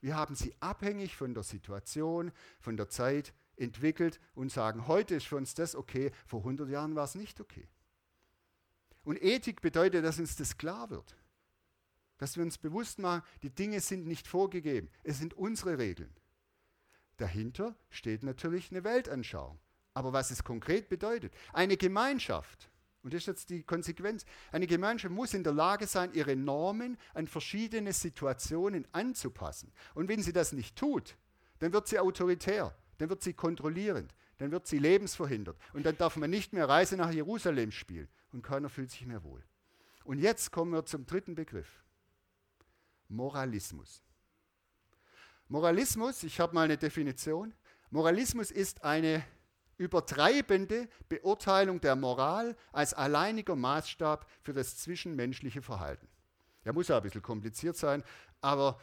Wir 0.00 0.16
haben 0.16 0.34
sie 0.34 0.54
abhängig 0.60 1.16
von 1.16 1.34
der 1.34 1.42
Situation, 1.42 2.32
von 2.60 2.76
der 2.76 2.88
Zeit 2.88 3.32
entwickelt 3.56 4.20
und 4.34 4.50
sagen, 4.50 4.86
heute 4.86 5.16
ist 5.16 5.26
für 5.26 5.36
uns 5.36 5.54
das 5.54 5.74
okay, 5.74 6.10
vor 6.26 6.40
100 6.40 6.68
Jahren 6.68 6.94
war 6.94 7.04
es 7.04 7.14
nicht 7.14 7.40
okay. 7.40 7.68
Und 9.04 9.22
Ethik 9.22 9.60
bedeutet, 9.60 10.04
dass 10.04 10.18
uns 10.18 10.36
das 10.36 10.56
klar 10.56 10.90
wird. 10.90 11.16
Dass 12.18 12.36
wir 12.36 12.44
uns 12.44 12.58
bewusst 12.58 12.98
machen, 12.98 13.22
die 13.42 13.50
Dinge 13.50 13.80
sind 13.80 14.06
nicht 14.06 14.26
vorgegeben, 14.26 14.88
es 15.02 15.18
sind 15.18 15.34
unsere 15.34 15.78
Regeln. 15.78 16.14
Dahinter 17.16 17.76
steht 17.90 18.22
natürlich 18.22 18.70
eine 18.70 18.84
Weltanschauung. 18.84 19.58
Aber 19.92 20.12
was 20.12 20.30
es 20.30 20.42
konkret 20.42 20.88
bedeutet, 20.88 21.32
eine 21.52 21.76
Gemeinschaft, 21.76 22.68
und 23.02 23.14
das 23.14 23.22
ist 23.22 23.26
jetzt 23.26 23.50
die 23.50 23.62
Konsequenz, 23.62 24.24
eine 24.50 24.66
Gemeinschaft 24.66 25.14
muss 25.14 25.34
in 25.34 25.44
der 25.44 25.52
Lage 25.52 25.86
sein, 25.86 26.12
ihre 26.14 26.34
Normen 26.34 26.98
an 27.12 27.28
verschiedene 27.28 27.92
Situationen 27.92 28.88
anzupassen. 28.92 29.72
Und 29.94 30.08
wenn 30.08 30.22
sie 30.22 30.32
das 30.32 30.52
nicht 30.52 30.76
tut, 30.76 31.16
dann 31.60 31.72
wird 31.72 31.86
sie 31.86 32.00
autoritär, 32.00 32.76
dann 32.98 33.08
wird 33.08 33.22
sie 33.22 33.34
kontrollierend, 33.34 34.14
dann 34.38 34.50
wird 34.50 34.66
sie 34.66 34.78
lebensverhindert. 34.78 35.56
Und 35.72 35.86
dann 35.86 35.96
darf 35.96 36.16
man 36.16 36.30
nicht 36.30 36.52
mehr 36.52 36.68
Reise 36.68 36.96
nach 36.96 37.10
Jerusalem 37.10 37.72
spielen 37.72 38.08
und 38.32 38.42
keiner 38.42 38.68
fühlt 38.68 38.90
sich 38.90 39.06
mehr 39.06 39.22
wohl. 39.24 39.42
Und 40.04 40.18
jetzt 40.18 40.50
kommen 40.50 40.72
wir 40.72 40.84
zum 40.84 41.06
dritten 41.06 41.34
Begriff. 41.34 41.82
Moralismus. 43.08 44.02
Moralismus, 45.48 46.22
ich 46.22 46.40
habe 46.40 46.54
mal 46.54 46.64
eine 46.64 46.76
Definition. 46.76 47.54
Moralismus 47.90 48.50
ist 48.50 48.82
eine 48.82 49.24
übertreibende 49.76 50.88
Beurteilung 51.08 51.80
der 51.80 51.96
Moral 51.96 52.56
als 52.72 52.94
alleiniger 52.94 53.56
Maßstab 53.56 54.28
für 54.42 54.52
das 54.52 54.78
zwischenmenschliche 54.78 55.62
Verhalten. 55.62 56.08
Ja, 56.64 56.72
muss 56.72 56.88
ja 56.88 56.96
ein 56.96 57.02
bisschen 57.02 57.22
kompliziert 57.22 57.76
sein, 57.76 58.02
aber 58.40 58.80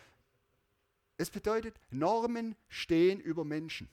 es 1.17 1.29
bedeutet, 1.29 1.79
Normen 1.89 2.55
stehen 2.67 3.19
über 3.19 3.43
Menschen. 3.43 3.89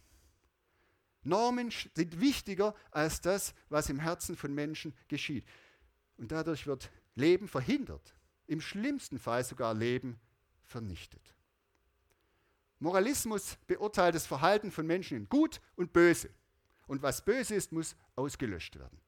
Normen 1.29 1.71
sind 1.71 2.21
wichtiger 2.21 2.75
als 2.91 3.21
das, 3.21 3.55
was 3.69 3.89
im 3.91 4.01
Herzen 4.01 4.37
von 4.37 4.55
Menschen 4.55 4.95
geschieht. 5.09 5.45
Und 6.17 6.33
dadurch 6.33 6.67
wird 6.67 6.91
Leben 7.15 7.49
verhindert, 7.49 8.15
im 8.47 8.61
schlimmsten 8.61 9.19
Fall 9.19 9.45
sogar 9.45 9.75
Leben 9.75 10.19
vernichtet. 10.65 11.35
Moralismus 12.81 13.59
beurteilt 13.67 14.15
das 14.15 14.27
Verhalten 14.27 14.71
von 14.71 14.87
Menschen 14.87 15.17
in 15.17 15.29
gut 15.29 15.61
und 15.77 15.93
böse. 15.93 16.31
Und 16.87 17.03
was 17.03 17.25
böse 17.25 17.55
ist, 17.55 17.73
muss 17.73 17.97
ausgelöscht 18.17 18.79
werden. 18.79 19.01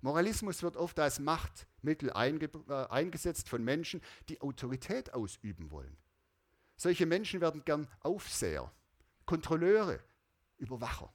Moralismus 0.00 0.62
wird 0.62 0.76
oft 0.76 0.98
als 1.00 1.18
Machtmittel 1.18 2.12
einge 2.12 2.50
äh, 2.68 2.86
eingesetzt 2.88 3.48
von 3.48 3.64
Menschen, 3.64 4.02
die 4.28 4.40
Autorität 4.40 5.14
ausüben 5.14 5.70
wollen. 5.70 5.96
Solche 6.76 7.06
Menschen 7.06 7.40
werden 7.40 7.64
gern 7.64 7.88
Aufseher, 8.00 8.70
Kontrolleure, 9.24 10.00
Überwacher. 10.58 11.12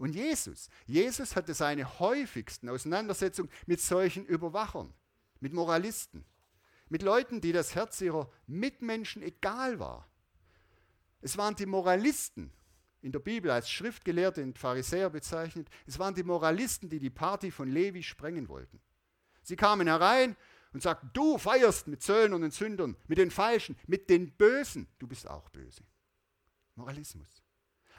Und 0.00 0.14
Jesus, 0.14 0.70
Jesus 0.86 1.36
hatte 1.36 1.52
seine 1.52 1.98
häufigsten 1.98 2.70
Auseinandersetzungen 2.70 3.50
mit 3.66 3.82
solchen 3.82 4.24
Überwachern, 4.24 4.94
mit 5.40 5.52
Moralisten, 5.52 6.24
mit 6.88 7.02
Leuten, 7.02 7.42
die 7.42 7.52
das 7.52 7.74
Herz 7.74 8.00
ihrer 8.00 8.32
Mitmenschen 8.46 9.22
egal 9.22 9.78
war. 9.78 10.10
Es 11.20 11.36
waren 11.36 11.54
die 11.54 11.66
Moralisten, 11.66 12.50
in 13.02 13.12
der 13.12 13.18
Bibel 13.18 13.50
als 13.50 13.68
Schriftgelehrte 13.68 14.42
und 14.42 14.58
Pharisäer 14.58 15.10
bezeichnet, 15.10 15.68
es 15.86 15.98
waren 15.98 16.14
die 16.14 16.22
Moralisten, 16.22 16.88
die 16.88 16.98
die 16.98 17.10
Party 17.10 17.50
von 17.50 17.68
Levi 17.70 18.02
sprengen 18.02 18.48
wollten. 18.48 18.80
Sie 19.42 19.56
kamen 19.56 19.86
herein 19.86 20.34
und 20.72 20.82
sagten, 20.82 21.10
du 21.12 21.36
feierst 21.36 21.88
mit 21.88 22.02
Zöllnern 22.02 22.42
und 22.42 22.54
Sündern, 22.54 22.96
mit 23.06 23.18
den 23.18 23.30
Falschen, 23.30 23.76
mit 23.86 24.08
den 24.08 24.32
Bösen, 24.32 24.88
du 24.98 25.06
bist 25.06 25.28
auch 25.28 25.50
böse. 25.50 25.82
Moralismus. 26.74 27.39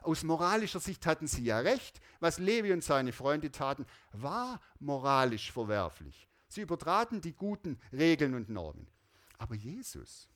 Aus 0.01 0.23
moralischer 0.23 0.79
Sicht 0.79 1.05
hatten 1.05 1.27
sie 1.27 1.43
ja 1.43 1.59
recht. 1.59 2.01
Was 2.19 2.39
Levi 2.39 2.73
und 2.73 2.83
seine 2.83 3.13
Freunde 3.13 3.51
taten, 3.51 3.85
war 4.11 4.59
moralisch 4.79 5.51
verwerflich. 5.51 6.27
Sie 6.47 6.61
übertraten 6.61 7.21
die 7.21 7.33
guten 7.33 7.79
Regeln 7.93 8.33
und 8.33 8.49
Normen. 8.49 8.87
Aber 9.37 9.55
Jesus, 9.55 10.27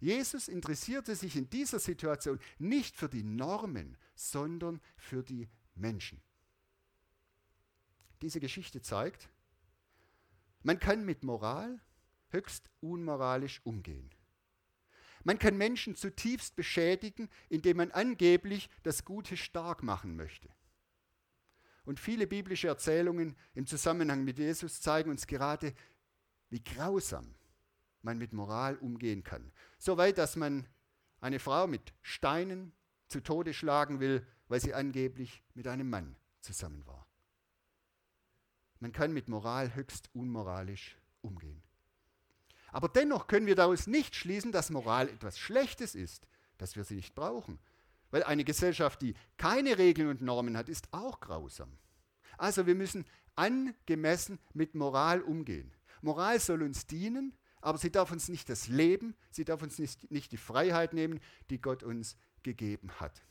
Jesus 0.00 0.48
interessierte 0.48 1.14
sich 1.16 1.36
in 1.36 1.48
dieser 1.48 1.78
Situation 1.78 2.38
nicht 2.58 2.96
für 2.96 3.08
die 3.08 3.22
Normen, 3.22 3.96
sondern 4.14 4.80
für 4.96 5.22
die 5.22 5.48
Menschen. 5.74 6.20
Diese 8.20 8.40
Geschichte 8.40 8.82
zeigt, 8.82 9.28
man 10.62 10.78
kann 10.78 11.04
mit 11.04 11.24
Moral 11.24 11.80
höchst 12.28 12.70
unmoralisch 12.80 13.60
umgehen. 13.64 14.10
Man 15.24 15.38
kann 15.38 15.56
Menschen 15.56 15.94
zutiefst 15.94 16.56
beschädigen, 16.56 17.28
indem 17.48 17.76
man 17.78 17.90
angeblich 17.92 18.68
das 18.82 19.04
Gute 19.04 19.36
stark 19.36 19.82
machen 19.82 20.16
möchte. 20.16 20.48
Und 21.84 21.98
viele 21.98 22.26
biblische 22.26 22.68
Erzählungen 22.68 23.36
im 23.54 23.66
Zusammenhang 23.66 24.24
mit 24.24 24.38
Jesus 24.38 24.80
zeigen 24.80 25.10
uns 25.10 25.26
gerade, 25.26 25.74
wie 26.50 26.62
grausam 26.62 27.34
man 28.02 28.18
mit 28.18 28.32
Moral 28.32 28.76
umgehen 28.76 29.22
kann. 29.22 29.52
Soweit, 29.78 30.18
dass 30.18 30.36
man 30.36 30.68
eine 31.20 31.38
Frau 31.38 31.66
mit 31.66 31.92
Steinen 32.02 32.72
zu 33.08 33.20
Tode 33.20 33.54
schlagen 33.54 34.00
will, 34.00 34.26
weil 34.48 34.60
sie 34.60 34.74
angeblich 34.74 35.42
mit 35.54 35.66
einem 35.66 35.88
Mann 35.88 36.16
zusammen 36.40 36.84
war. 36.86 37.06
Man 38.80 38.92
kann 38.92 39.12
mit 39.12 39.28
Moral 39.28 39.74
höchst 39.74 40.10
unmoralisch 40.12 40.98
umgehen. 41.20 41.62
Aber 42.72 42.88
dennoch 42.88 43.26
können 43.26 43.46
wir 43.46 43.54
daraus 43.54 43.86
nicht 43.86 44.16
schließen, 44.16 44.50
dass 44.50 44.70
Moral 44.70 45.08
etwas 45.08 45.38
Schlechtes 45.38 45.94
ist, 45.94 46.26
dass 46.58 46.74
wir 46.74 46.84
sie 46.84 46.96
nicht 46.96 47.14
brauchen. 47.14 47.58
Weil 48.10 48.24
eine 48.24 48.44
Gesellschaft, 48.44 49.00
die 49.02 49.14
keine 49.36 49.78
Regeln 49.78 50.08
und 50.08 50.22
Normen 50.22 50.56
hat, 50.56 50.68
ist 50.68 50.88
auch 50.92 51.20
grausam. 51.20 51.78
Also 52.38 52.66
wir 52.66 52.74
müssen 52.74 53.04
angemessen 53.36 54.38
mit 54.54 54.74
Moral 54.74 55.22
umgehen. 55.22 55.72
Moral 56.00 56.40
soll 56.40 56.62
uns 56.62 56.86
dienen, 56.86 57.36
aber 57.60 57.78
sie 57.78 57.92
darf 57.92 58.10
uns 58.10 58.28
nicht 58.28 58.48
das 58.48 58.68
Leben, 58.68 59.14
sie 59.30 59.44
darf 59.44 59.62
uns 59.62 59.78
nicht, 59.78 60.32
die 60.32 60.36
Freiheit 60.36 60.94
nehmen, 60.94 61.20
die 61.48 61.60
Gott 61.60 61.82
uns 61.82 62.16
gegeben 62.42 62.90
hat. 62.98 63.22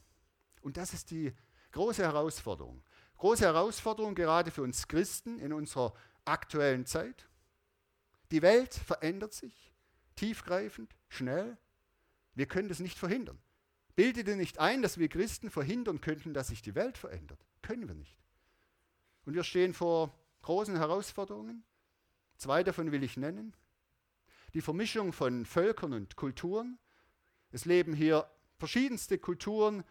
Und 0.62 0.78
das 0.78 0.94
ist 0.94 1.12
die 1.12 1.34
große 1.72 2.04
Herausforderung. 2.04 2.82
Große 3.18 3.44
Herausforderung 3.44 4.16
gerade 4.16 4.52
für 4.52 4.62
uns 4.62 4.88
Christen 4.88 5.38
in 5.40 5.52
unserer 5.52 5.94
aktuellen 6.26 6.86
Zeit. 6.86 7.28
Die 8.32 8.42
Welt 8.42 8.74
verändert 8.74 9.34
sich, 9.34 9.74
tiefgreifend, 10.16 10.96
schnell. 11.10 11.58
Wir 12.34 12.46
können 12.46 12.70
das 12.70 12.80
nicht 12.80 12.98
verhindern. 12.98 13.38
Bildet 13.96 14.28
ihr 14.28 14.38
nicht 14.38 14.60
ein, 14.60 14.82
dass 14.82 14.98
wir 14.98 15.10
Christen 15.10 15.50
verhindern 15.50 16.00
könnten, 16.00 16.34
dass 16.34 16.48
sich 16.48 16.62
die 16.62 16.76
Welt 16.76 16.98
verändert. 16.98 17.46
Können 17.62 17.88
wir 17.88 17.96
nicht. 17.96 18.18
Und 19.26 19.34
wir 19.34 19.44
stehen 19.44 19.74
vor 19.74 20.18
großen 20.42 20.78
Herausforderungen. 20.78 21.64
Zwei 22.38 22.64
davon 22.64 22.92
will 22.92 23.04
ich 23.04 23.18
nennen. 23.18 23.54
Die 24.54 24.62
Vermischung 24.62 25.14
von 25.14 25.46
Völkern 25.46 25.94
und 25.94 26.16
Kulturen. 26.16 26.80
Es 27.52 27.66
leben 27.66 27.94
hier 27.94 28.30
verschiedenste 28.58 29.18
Kulturen, 29.18 29.84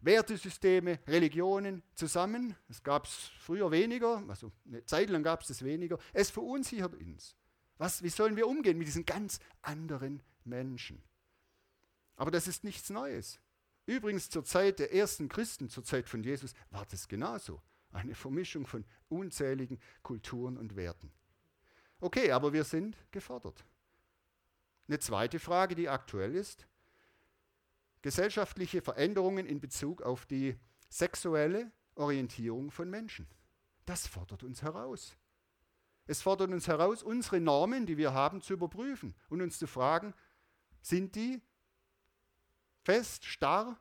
Wertesysteme, 0.00 0.98
Religionen 1.06 1.82
zusammen. 1.94 2.56
Das 2.68 2.82
gab 2.82 3.06
es 3.06 3.30
früher 3.38 3.70
weniger, 3.70 4.22
also 4.28 4.52
eine 4.66 4.84
Zeit 4.84 5.10
lang 5.10 5.22
gab 5.22 5.42
es 5.42 5.48
das 5.48 5.64
weniger. 5.64 5.98
Es 6.12 6.30
verunsichert 6.30 6.94
uns. 6.94 7.36
Was, 7.84 8.02
wie 8.02 8.08
sollen 8.08 8.34
wir 8.34 8.48
umgehen 8.48 8.78
mit 8.78 8.86
diesen 8.86 9.04
ganz 9.04 9.40
anderen 9.60 10.22
Menschen? 10.46 11.02
Aber 12.16 12.30
das 12.30 12.48
ist 12.48 12.64
nichts 12.64 12.88
Neues. 12.88 13.38
Übrigens 13.84 14.30
zur 14.30 14.42
Zeit 14.42 14.78
der 14.78 14.94
ersten 14.94 15.28
Christen, 15.28 15.68
zur 15.68 15.84
Zeit 15.84 16.08
von 16.08 16.24
Jesus, 16.24 16.54
war 16.70 16.86
das 16.86 17.08
genauso. 17.08 17.60
Eine 17.92 18.14
Vermischung 18.14 18.66
von 18.66 18.86
unzähligen 19.10 19.78
Kulturen 20.02 20.56
und 20.56 20.76
Werten. 20.76 21.12
Okay, 22.00 22.32
aber 22.32 22.54
wir 22.54 22.64
sind 22.64 22.96
gefordert. 23.10 23.66
Eine 24.88 24.98
zweite 24.98 25.38
Frage, 25.38 25.74
die 25.74 25.90
aktuell 25.90 26.34
ist, 26.34 26.66
gesellschaftliche 28.00 28.80
Veränderungen 28.80 29.44
in 29.44 29.60
Bezug 29.60 30.00
auf 30.00 30.24
die 30.24 30.56
sexuelle 30.88 31.70
Orientierung 31.96 32.70
von 32.70 32.88
Menschen. 32.88 33.26
Das 33.84 34.06
fordert 34.06 34.42
uns 34.42 34.62
heraus. 34.62 35.18
Es 36.06 36.20
fordert 36.20 36.50
uns 36.50 36.68
heraus, 36.68 37.02
unsere 37.02 37.40
Normen, 37.40 37.86
die 37.86 37.96
wir 37.96 38.12
haben, 38.12 38.42
zu 38.42 38.52
überprüfen 38.52 39.14
und 39.28 39.40
uns 39.40 39.58
zu 39.58 39.66
fragen, 39.66 40.14
sind 40.82 41.14
die 41.14 41.40
fest, 42.82 43.24
starr 43.24 43.80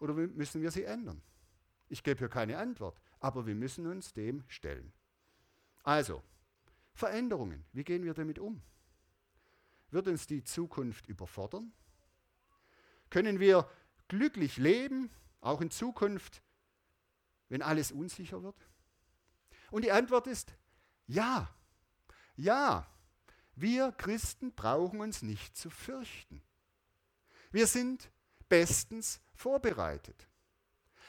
oder 0.00 0.14
müssen 0.14 0.62
wir 0.62 0.70
sie 0.70 0.84
ändern? 0.84 1.22
Ich 1.88 2.04
gebe 2.04 2.18
hier 2.18 2.28
keine 2.28 2.58
Antwort, 2.58 3.00
aber 3.18 3.46
wir 3.46 3.56
müssen 3.56 3.86
uns 3.86 4.12
dem 4.12 4.44
stellen. 4.46 4.92
Also, 5.82 6.22
Veränderungen, 6.94 7.64
wie 7.72 7.82
gehen 7.82 8.04
wir 8.04 8.14
damit 8.14 8.38
um? 8.38 8.62
Wird 9.90 10.06
uns 10.06 10.28
die 10.28 10.44
Zukunft 10.44 11.06
überfordern? 11.08 11.72
Können 13.10 13.40
wir 13.40 13.68
glücklich 14.06 14.56
leben, 14.56 15.10
auch 15.40 15.60
in 15.60 15.72
Zukunft, 15.72 16.42
wenn 17.48 17.62
alles 17.62 17.90
unsicher 17.90 18.42
wird? 18.44 18.68
Und 19.72 19.84
die 19.84 19.90
Antwort 19.90 20.28
ist 20.28 20.54
ja. 21.10 21.54
Ja, 22.36 22.86
wir 23.54 23.92
Christen 23.92 24.52
brauchen 24.52 25.00
uns 25.00 25.22
nicht 25.22 25.56
zu 25.56 25.68
fürchten. 25.68 26.42
Wir 27.50 27.66
sind 27.66 28.10
bestens 28.48 29.20
vorbereitet. 29.34 30.28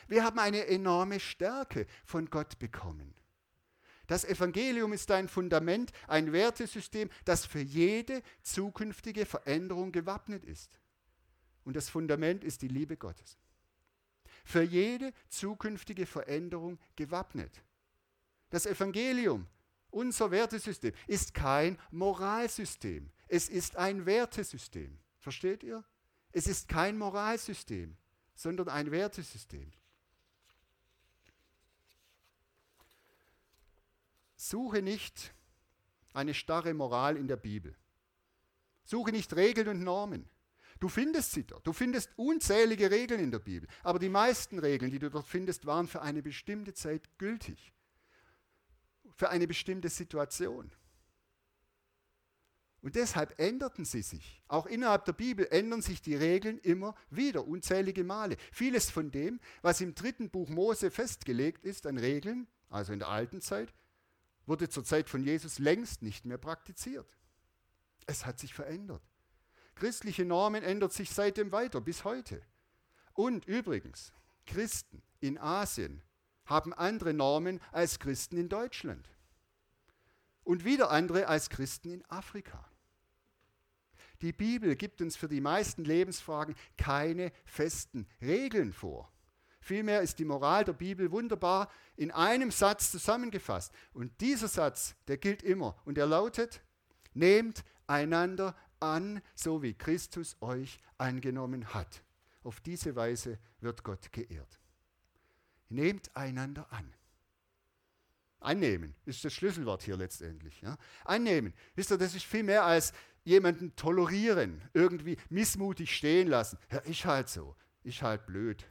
Wir 0.08 0.24
haben 0.24 0.40
eine 0.40 0.68
enorme 0.68 1.20
Stärke 1.20 1.88
von 2.04 2.30
Gott 2.30 2.60
bekommen. 2.60 3.14
Das 4.08 4.26
Evangelium 4.26 4.92
ist 4.92 5.10
ein 5.12 5.30
Fundament, 5.30 5.94
ein 6.08 6.34
Wertesystem, 6.34 7.10
das 7.24 7.46
für 7.46 7.62
jede 7.62 8.22
zukünftige 8.42 9.26
Veränderung 9.26 9.94
gewappnet 9.94 10.44
ist. 10.44 10.82
Und 11.64 11.78
das 11.78 11.90
Fundament 11.90 12.44
ist 12.44 12.62
die 12.62 12.68
Liebe 12.68 12.98
Gottes. 12.98 13.38
Für 14.44 14.64
jede 14.64 15.14
zukünftige 15.30 16.06
Veränderung 16.06 16.78
gewappnet. 16.98 17.64
Das 18.50 18.66
Evangelium, 18.66 19.48
unser 19.92 20.32
Wertesystem, 20.32 20.94
ist 21.08 21.34
kein 21.34 21.78
Moralsystem. 21.92 23.12
Es 23.28 23.50
ist 23.50 23.78
ein 23.78 24.06
Wertesystem. 24.06 24.98
Versteht 25.20 25.64
ihr? 25.64 25.84
Es 26.32 26.48
ist 26.48 26.68
kein 26.68 26.98
Moralsystem, 26.98 27.96
sondern 28.36 28.70
ein 28.70 28.92
Wertesystem. 28.92 29.72
Suche 34.36 34.82
nicht 34.82 35.34
eine 36.14 36.34
starre 36.34 36.74
Moral 36.74 37.16
in 37.18 37.28
der 37.28 37.38
Bibel. 37.38 37.76
Suche 38.84 39.12
nicht 39.12 39.36
Regeln 39.36 39.68
und 39.68 39.84
Normen. 39.84 40.28
Du 40.80 40.90
findest 40.90 41.34
sie 41.34 41.44
dort. 41.44 41.66
Du 41.68 41.74
findest 41.74 42.10
unzählige 42.16 42.90
Regeln 42.90 43.22
in 43.22 43.30
der 43.30 43.40
Bibel. 43.40 43.70
Aber 43.84 44.00
die 44.00 44.10
meisten 44.10 44.58
Regeln, 44.58 44.90
die 44.90 44.98
du 44.98 45.12
dort 45.12 45.28
findest, 45.28 45.68
waren 45.68 45.88
für 45.88 46.02
eine 46.02 46.24
bestimmte 46.24 46.74
Zeit 46.74 47.08
gültig. 47.20 47.72
Für 49.15 49.30
eine 49.30 49.47
bestimmte 49.47 49.89
Situation. 49.89 50.71
Und 52.82 52.95
deshalb 52.95 53.39
änderten 53.39 53.86
sie 53.86 54.02
sich. 54.02 54.41
Auch 54.47 54.65
innerhalb 54.65 55.06
der 55.06 55.13
Bibel 55.13 55.47
ändern 55.52 55.84
sich 55.84 56.02
die 56.02 56.15
Regeln 56.15 56.58
immer 56.60 56.95
wieder, 57.12 57.47
unzählige 57.47 58.04
Male. 58.04 58.38
Vieles 58.52 58.89
von 58.89 59.12
dem, 59.12 59.39
was 59.62 59.82
im 59.82 59.93
dritten 59.93 60.32
Buch 60.32 60.50
Mose 60.50 60.89
festgelegt 60.89 61.63
ist 61.63 61.86
an 61.86 62.00
Regeln, 62.00 62.47
also 62.69 62.91
in 62.91 63.00
der 63.00 63.10
alten 63.10 63.39
Zeit, 63.39 63.71
wurde 64.47 64.67
zur 64.67 64.84
Zeit 64.84 65.10
von 65.10 65.24
Jesus 65.24 65.60
längst 65.60 66.02
nicht 66.02 66.26
mehr 66.26 66.39
praktiziert. 66.39 67.17
Es 68.08 68.26
hat 68.26 68.39
sich 68.39 68.54
verändert. 68.54 69.04
Christliche 69.76 70.26
Normen 70.26 70.63
ändern 70.63 70.89
sich 70.89 71.12
seitdem 71.12 71.52
weiter 71.52 71.82
bis 71.82 72.04
heute. 72.04 72.41
Und 73.13 73.45
übrigens, 73.45 74.12
Christen 74.47 75.04
in 75.19 75.38
Asien 75.38 76.02
haben 76.46 76.74
andere 76.74 77.14
Normen 77.14 77.60
als 77.72 78.00
Christen 78.00 78.38
in 78.38 78.50
Deutschland. 78.50 79.08
Und 80.44 80.66
wieder 80.66 80.92
andere 80.92 81.28
als 81.28 81.50
Christen 81.50 81.92
in 81.92 82.06
Afrika. 82.10 82.68
Die 84.22 84.34
Bibel 84.34 84.76
gibt 84.76 85.02
uns 85.02 85.16
für 85.16 85.28
die 85.28 85.42
meisten 85.42 85.84
Lebensfragen 85.84 86.56
keine 86.78 87.32
festen 87.46 88.08
Regeln 88.22 88.72
vor. 88.72 89.12
Vielmehr 89.62 90.02
ist 90.02 90.20
die 90.20 90.26
Moral 90.26 90.64
der 90.64 90.74
Bibel 90.74 91.12
wunderbar 91.12 91.72
in 91.96 92.12
einem 92.12 92.52
Satz 92.52 92.92
zusammengefasst. 92.92 93.72
Und 93.94 94.20
dieser 94.22 94.48
Satz, 94.48 94.96
der 95.08 95.18
gilt 95.18 95.44
immer. 95.44 95.76
Und 95.86 95.98
er 95.98 96.08
lautet, 96.08 96.62
nehmt 97.14 97.64
einander 97.86 98.56
an, 98.80 99.22
so 99.36 99.62
wie 99.62 99.76
Christus 99.76 100.36
euch 100.42 100.80
angenommen 100.98 101.74
hat. 101.74 102.04
Auf 102.44 102.60
diese 102.60 102.96
Weise 102.96 103.38
wird 103.60 103.84
Gott 103.84 104.12
geehrt. 104.12 104.61
Nehmt 105.72 106.16
einander 106.16 106.72
an. 106.72 106.94
Annehmen 108.40 108.96
ist 109.06 109.24
das 109.24 109.34
Schlüsselwort 109.34 109.84
hier 109.84 109.98
letztendlich. 109.98 110.62
Ja? 110.62 110.78
Annehmen. 111.06 111.54
Wisst 111.76 111.92
ihr, 111.92 111.98
das 111.98 112.16
ist 112.16 112.26
viel 112.26 112.44
mehr 112.44 112.64
als 112.64 112.92
jemanden 113.24 113.76
tolerieren, 113.76 114.62
irgendwie 114.74 115.18
missmutig 115.30 115.96
stehen 115.96 116.28
lassen. 116.28 116.58
Ja, 116.72 116.80
ist 116.80 117.06
halt 117.06 117.30
so, 117.30 117.56
ist 117.84 118.02
halt 118.02 118.26
blöd 118.26 118.66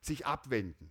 sich 0.00 0.26
abwenden. 0.26 0.90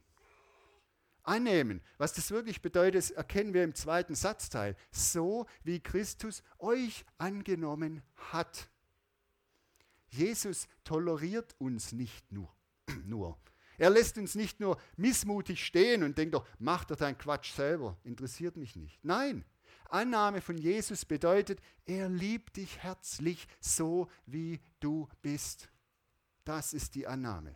Annehmen, 1.23 1.81
was 1.97 2.13
das 2.13 2.31
wirklich 2.31 2.61
bedeutet, 2.61 3.11
erkennen 3.11 3.53
wir 3.53 3.63
im 3.63 3.75
zweiten 3.75 4.15
Satzteil. 4.15 4.75
So 4.91 5.45
wie 5.63 5.79
Christus 5.79 6.43
euch 6.57 7.05
angenommen 7.17 8.01
hat. 8.15 8.69
Jesus 10.07 10.67
toleriert 10.83 11.55
uns 11.59 11.91
nicht 11.91 12.31
nur. 12.31 12.53
nur. 13.05 13.37
Er 13.77 13.89
lässt 13.89 14.17
uns 14.17 14.35
nicht 14.35 14.59
nur 14.59 14.77
missmutig 14.97 15.65
stehen 15.65 16.03
und 16.03 16.17
denkt 16.17 16.35
doch, 16.35 16.47
mach 16.59 16.85
doch 16.85 16.95
deinen 16.95 17.17
Quatsch 17.17 17.53
selber, 17.53 17.97
interessiert 18.03 18.55
mich 18.55 18.75
nicht. 18.75 19.03
Nein, 19.03 19.45
Annahme 19.89 20.41
von 20.41 20.57
Jesus 20.57 21.05
bedeutet, 21.05 21.59
er 21.85 22.09
liebt 22.09 22.57
dich 22.57 22.79
herzlich 22.79 23.47
so, 23.59 24.09
wie 24.25 24.59
du 24.79 25.07
bist. 25.21 25.69
Das 26.45 26.73
ist 26.73 26.95
die 26.95 27.07
Annahme. 27.07 27.55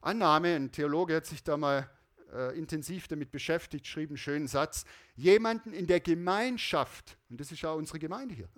Annahme, 0.00 0.54
ein 0.54 0.72
Theologe 0.72 1.16
hat 1.16 1.26
sich 1.26 1.42
da 1.42 1.56
mal 1.56 1.90
äh, 2.32 2.56
intensiv 2.58 3.08
damit 3.08 3.30
beschäftigt, 3.30 3.86
schrieb 3.86 4.10
einen 4.10 4.16
schönen 4.16 4.48
Satz, 4.48 4.84
jemanden 5.14 5.72
in 5.72 5.86
der 5.86 6.00
Gemeinschaft, 6.00 7.18
und 7.28 7.40
das 7.40 7.52
ist 7.52 7.62
ja 7.62 7.72
unsere 7.72 7.98
Gemeinde 7.98 8.34
hier? 8.34 8.48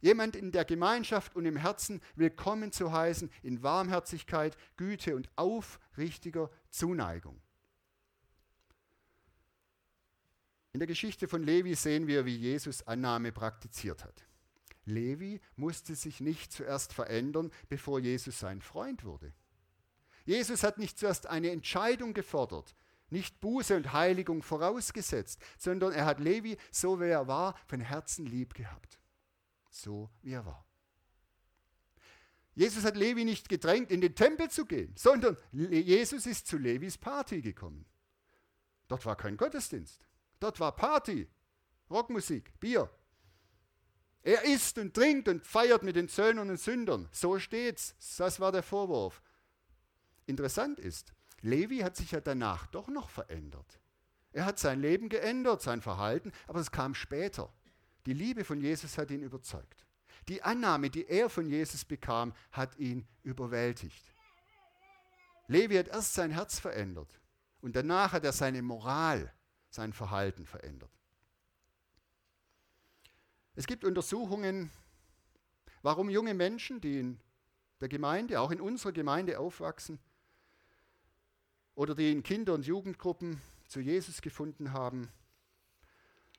Jemand 0.00 0.36
in 0.36 0.52
der 0.52 0.64
Gemeinschaft 0.64 1.36
und 1.36 1.44
im 1.44 1.56
Herzen 1.56 2.00
willkommen 2.14 2.72
zu 2.72 2.92
heißen 2.92 3.30
in 3.42 3.62
Warmherzigkeit, 3.62 4.56
Güte 4.76 5.16
und 5.16 5.28
aufrichtiger 5.36 6.50
Zuneigung. 6.70 7.40
In 10.72 10.80
der 10.80 10.86
Geschichte 10.86 11.26
von 11.26 11.42
Levi 11.42 11.74
sehen 11.74 12.06
wir, 12.06 12.26
wie 12.26 12.36
Jesus 12.36 12.86
Annahme 12.86 13.32
praktiziert 13.32 14.04
hat. 14.04 14.26
Levi 14.84 15.40
musste 15.56 15.94
sich 15.94 16.20
nicht 16.20 16.52
zuerst 16.52 16.92
verändern, 16.92 17.50
bevor 17.68 17.98
Jesus 17.98 18.38
sein 18.38 18.60
Freund 18.60 19.04
wurde. 19.04 19.32
Jesus 20.26 20.62
hat 20.62 20.78
nicht 20.78 20.98
zuerst 20.98 21.26
eine 21.28 21.50
Entscheidung 21.50 22.12
gefordert, 22.12 22.76
nicht 23.08 23.40
Buße 23.40 23.76
und 23.76 23.92
Heiligung 23.92 24.42
vorausgesetzt, 24.42 25.40
sondern 25.58 25.92
er 25.92 26.04
hat 26.04 26.20
Levi, 26.20 26.56
so 26.70 27.00
wie 27.00 27.08
er 27.08 27.26
war, 27.26 27.56
von 27.66 27.80
Herzen 27.80 28.26
lieb 28.26 28.54
gehabt. 28.54 29.00
So 29.76 30.10
wie 30.22 30.32
er 30.32 30.46
war. 30.46 30.64
Jesus 32.54 32.84
hat 32.84 32.96
Levi 32.96 33.26
nicht 33.26 33.50
gedrängt, 33.50 33.90
in 33.90 34.00
den 34.00 34.14
Tempel 34.14 34.50
zu 34.50 34.64
gehen, 34.64 34.94
sondern 34.96 35.36
Jesus 35.52 36.24
ist 36.24 36.46
zu 36.46 36.56
Levis 36.56 36.96
Party 36.96 37.42
gekommen. 37.42 37.84
Dort 38.88 39.04
war 39.04 39.16
kein 39.16 39.36
Gottesdienst. 39.36 40.06
Dort 40.40 40.58
war 40.60 40.74
Party, 40.74 41.28
Rockmusik, 41.90 42.58
Bier. 42.58 42.90
Er 44.22 44.44
isst 44.44 44.78
und 44.78 44.94
trinkt 44.94 45.28
und 45.28 45.44
feiert 45.44 45.82
mit 45.82 45.96
den 45.96 46.08
Zöllnern 46.08 46.48
und 46.48 46.58
Sündern. 46.58 47.08
So 47.12 47.38
steht's. 47.38 47.94
Das 48.16 48.40
war 48.40 48.52
der 48.52 48.62
Vorwurf. 48.62 49.22
Interessant 50.24 50.80
ist, 50.80 51.12
Levi 51.42 51.78
hat 51.80 51.96
sich 51.96 52.12
ja 52.12 52.20
danach 52.20 52.66
doch 52.68 52.88
noch 52.88 53.10
verändert. 53.10 53.78
Er 54.32 54.46
hat 54.46 54.58
sein 54.58 54.80
Leben 54.80 55.10
geändert, 55.10 55.60
sein 55.60 55.82
Verhalten, 55.82 56.32
aber 56.46 56.60
es 56.60 56.70
kam 56.70 56.94
später. 56.94 57.52
Die 58.06 58.14
Liebe 58.14 58.44
von 58.44 58.60
Jesus 58.60 58.96
hat 58.98 59.10
ihn 59.10 59.22
überzeugt. 59.22 59.84
Die 60.28 60.42
Annahme, 60.42 60.90
die 60.90 61.06
er 61.06 61.28
von 61.28 61.48
Jesus 61.48 61.84
bekam, 61.84 62.32
hat 62.52 62.76
ihn 62.78 63.06
überwältigt. 63.22 64.12
Levi 65.48 65.76
hat 65.76 65.88
erst 65.88 66.14
sein 66.14 66.30
Herz 66.30 66.58
verändert 66.58 67.20
und 67.60 67.76
danach 67.76 68.12
hat 68.12 68.24
er 68.24 68.32
seine 68.32 68.62
Moral, 68.62 69.32
sein 69.70 69.92
Verhalten 69.92 70.46
verändert. 70.46 70.90
Es 73.54 73.66
gibt 73.66 73.84
Untersuchungen, 73.84 74.70
warum 75.82 76.10
junge 76.10 76.34
Menschen, 76.34 76.80
die 76.80 77.00
in 77.00 77.20
der 77.80 77.88
Gemeinde, 77.88 78.40
auch 78.40 78.50
in 78.50 78.60
unserer 78.60 78.92
Gemeinde 78.92 79.38
aufwachsen, 79.38 79.98
oder 81.74 81.94
die 81.94 82.10
in 82.10 82.22
Kinder- 82.22 82.54
und 82.54 82.66
Jugendgruppen 82.66 83.40
zu 83.68 83.80
Jesus 83.80 84.22
gefunden 84.22 84.72
haben. 84.72 85.08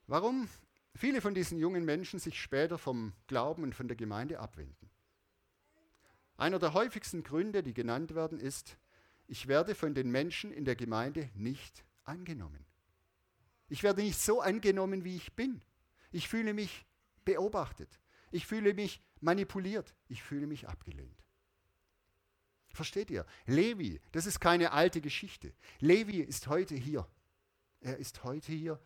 Warum 0.08 0.50
viele 0.98 1.22
von 1.22 1.34
diesen 1.34 1.58
jungen 1.58 1.86
Menschen 1.86 2.20
sich 2.20 2.42
später 2.42 2.78
vom 2.78 3.14
Glauben 3.28 3.64
und 3.64 3.76
von 3.76 3.88
der 3.88 3.98
Gemeinde 3.98 4.40
abwenden. 4.40 4.90
Einer 6.38 6.60
der 6.60 6.74
häufigsten 6.74 7.24
Gründe, 7.24 7.64
die 7.64 7.74
genannt 7.74 8.14
werden, 8.14 8.40
ist, 8.40 8.78
ich 9.28 9.48
werde 9.48 9.76
von 9.76 9.94
den 9.94 10.12
Menschen 10.12 10.52
in 10.52 10.66
der 10.66 10.76
Gemeinde 10.76 11.30
nicht 11.34 11.84
angenommen. 12.04 12.66
Ich 13.70 13.84
werde 13.84 14.02
nicht 14.02 14.20
so 14.20 14.42
angenommen, 14.42 15.04
wie 15.04 15.16
ich 15.16 15.34
bin. 15.34 15.62
Ich 16.12 16.28
fühle 16.30 16.54
mich 16.54 16.86
beobachtet. 17.26 18.00
Ich 18.32 18.46
fühle 18.46 18.74
mich 18.74 19.02
manipuliert. 19.20 19.94
Ich 20.08 20.24
fühle 20.24 20.48
mich 20.48 20.68
abgelehnt. 20.68 21.24
Versteht 22.74 23.10
ihr? 23.10 23.26
Levi, 23.46 24.00
das 24.12 24.26
ist 24.26 24.40
keine 24.40 24.72
alte 24.72 25.02
Geschichte. 25.02 25.54
Levi 25.80 26.20
ist 26.20 26.48
heute 26.48 26.76
hier. 26.76 27.08
Er 27.82 27.98
ist 27.98 28.24
heute 28.24 28.52
hier. 28.52 28.80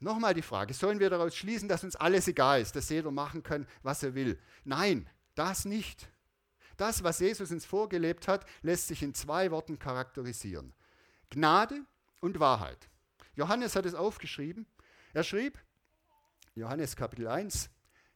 Nochmal 0.00 0.34
die 0.34 0.42
Frage, 0.42 0.74
sollen 0.74 1.00
wir 1.00 1.10
daraus 1.10 1.34
schließen, 1.34 1.68
dass 1.68 1.82
uns 1.82 1.96
alles 1.96 2.28
egal 2.28 2.60
ist, 2.60 2.76
dass 2.76 2.88
jeder 2.88 3.10
machen 3.10 3.42
kann, 3.42 3.66
was 3.82 4.02
er 4.02 4.14
will? 4.14 4.38
Nein, 4.64 5.08
das 5.34 5.64
nicht. 5.64 6.08
Das, 6.76 7.02
was 7.02 7.18
Jesus 7.18 7.50
uns 7.50 7.64
vorgelebt 7.64 8.28
hat, 8.28 8.46
lässt 8.62 8.88
sich 8.88 9.02
in 9.02 9.14
zwei 9.14 9.50
Worten 9.50 9.78
charakterisieren. 9.78 10.72
Gnade 11.30 11.84
und 12.20 12.38
Wahrheit. 12.38 12.88
Johannes 13.34 13.74
hat 13.74 13.86
es 13.86 13.94
aufgeschrieben. 13.94 14.66
Er 15.12 15.24
schrieb, 15.24 15.58
Johannes 16.54 16.94
Kapitel 16.94 17.26
1, 17.26 17.68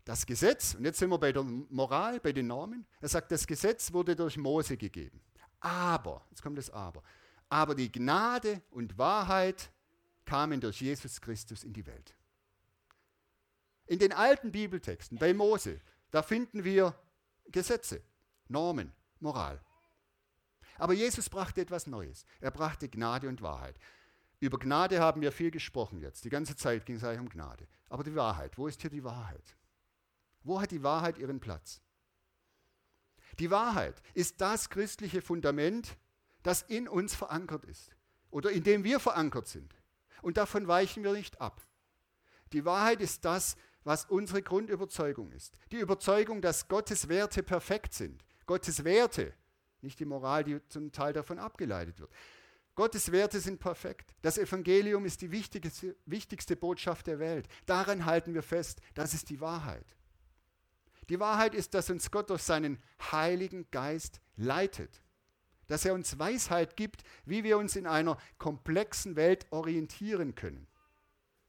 das 0.04 0.26
Gesetz, 0.26 0.74
und 0.74 0.84
jetzt 0.84 0.98
sind 0.98 1.10
wir 1.10 1.18
bei 1.18 1.32
der 1.32 1.42
Moral, 1.42 2.20
bei 2.20 2.32
den 2.32 2.46
Normen, 2.48 2.86
er 3.00 3.08
sagt, 3.08 3.30
das 3.32 3.46
Gesetz 3.46 3.92
wurde 3.92 4.14
durch 4.16 4.36
Mose 4.36 4.76
gegeben. 4.76 5.20
Aber, 5.60 6.24
jetzt 6.30 6.42
kommt 6.42 6.58
das 6.58 6.70
Aber, 6.70 7.02
aber 7.48 7.74
die 7.74 7.90
Gnade 7.90 8.62
und 8.70 8.98
Wahrheit 8.98 9.70
kamen 10.24 10.60
durch 10.60 10.80
Jesus 10.80 11.20
Christus 11.20 11.64
in 11.64 11.72
die 11.72 11.86
Welt. 11.86 12.14
In 13.86 13.98
den 13.98 14.12
alten 14.12 14.52
Bibeltexten, 14.52 15.18
bei 15.18 15.34
Mose, 15.34 15.80
da 16.10 16.22
finden 16.22 16.64
wir 16.64 16.94
Gesetze, 17.46 18.02
Normen, 18.48 18.92
Moral. 19.20 19.60
Aber 20.78 20.94
Jesus 20.94 21.28
brachte 21.28 21.60
etwas 21.60 21.86
Neues. 21.86 22.24
Er 22.40 22.50
brachte 22.50 22.88
Gnade 22.88 23.28
und 23.28 23.42
Wahrheit. 23.42 23.78
Über 24.40 24.58
Gnade 24.58 25.00
haben 25.00 25.20
wir 25.20 25.30
viel 25.30 25.50
gesprochen 25.50 26.00
jetzt. 26.00 26.24
Die 26.24 26.30
ganze 26.30 26.56
Zeit 26.56 26.86
ging 26.86 26.96
es 26.96 27.04
eigentlich 27.04 27.20
um 27.20 27.28
Gnade. 27.28 27.68
Aber 27.88 28.02
die 28.02 28.14
Wahrheit, 28.14 28.58
wo 28.58 28.66
ist 28.66 28.80
hier 28.80 28.90
die 28.90 29.04
Wahrheit? 29.04 29.56
Wo 30.42 30.60
hat 30.60 30.70
die 30.70 30.82
Wahrheit 30.82 31.18
ihren 31.18 31.40
Platz? 31.40 31.80
Die 33.38 33.50
Wahrheit 33.50 34.02
ist 34.14 34.40
das 34.40 34.68
christliche 34.70 35.22
Fundament, 35.22 35.96
das 36.42 36.62
in 36.62 36.88
uns 36.88 37.14
verankert 37.14 37.64
ist 37.64 37.94
oder 38.30 38.50
in 38.50 38.64
dem 38.64 38.84
wir 38.84 38.98
verankert 38.98 39.46
sind. 39.46 39.74
Und 40.22 40.38
davon 40.38 40.66
weichen 40.66 41.04
wir 41.04 41.12
nicht 41.12 41.40
ab. 41.40 41.60
Die 42.52 42.64
Wahrheit 42.64 43.00
ist 43.00 43.24
das, 43.24 43.56
was 43.84 44.06
unsere 44.06 44.42
Grundüberzeugung 44.42 45.32
ist. 45.32 45.58
Die 45.72 45.80
Überzeugung, 45.80 46.40
dass 46.40 46.68
Gottes 46.68 47.08
Werte 47.08 47.42
perfekt 47.42 47.92
sind. 47.94 48.24
Gottes 48.46 48.84
Werte, 48.84 49.34
nicht 49.80 49.98
die 49.98 50.04
Moral, 50.04 50.44
die 50.44 50.60
zum 50.68 50.92
Teil 50.92 51.12
davon 51.12 51.38
abgeleitet 51.38 51.98
wird. 51.98 52.12
Gottes 52.74 53.12
Werte 53.12 53.40
sind 53.40 53.60
perfekt. 53.60 54.14
Das 54.22 54.38
Evangelium 54.38 55.04
ist 55.04 55.20
die 55.20 55.30
wichtigste, 55.30 55.96
wichtigste 56.06 56.56
Botschaft 56.56 57.06
der 57.06 57.18
Welt. 57.18 57.46
Daran 57.66 58.06
halten 58.06 58.32
wir 58.32 58.42
fest. 58.42 58.80
Das 58.94 59.12
ist 59.12 59.28
die 59.28 59.40
Wahrheit. 59.40 59.96
Die 61.10 61.20
Wahrheit 61.20 61.54
ist, 61.54 61.74
dass 61.74 61.90
uns 61.90 62.10
Gott 62.10 62.30
durch 62.30 62.42
seinen 62.42 62.78
Heiligen 63.10 63.70
Geist 63.70 64.20
leitet. 64.36 65.02
Dass 65.68 65.84
er 65.84 65.94
uns 65.94 66.18
Weisheit 66.18 66.76
gibt, 66.76 67.04
wie 67.24 67.44
wir 67.44 67.58
uns 67.58 67.76
in 67.76 67.86
einer 67.86 68.18
komplexen 68.38 69.16
Welt 69.16 69.46
orientieren 69.50 70.34
können. 70.34 70.66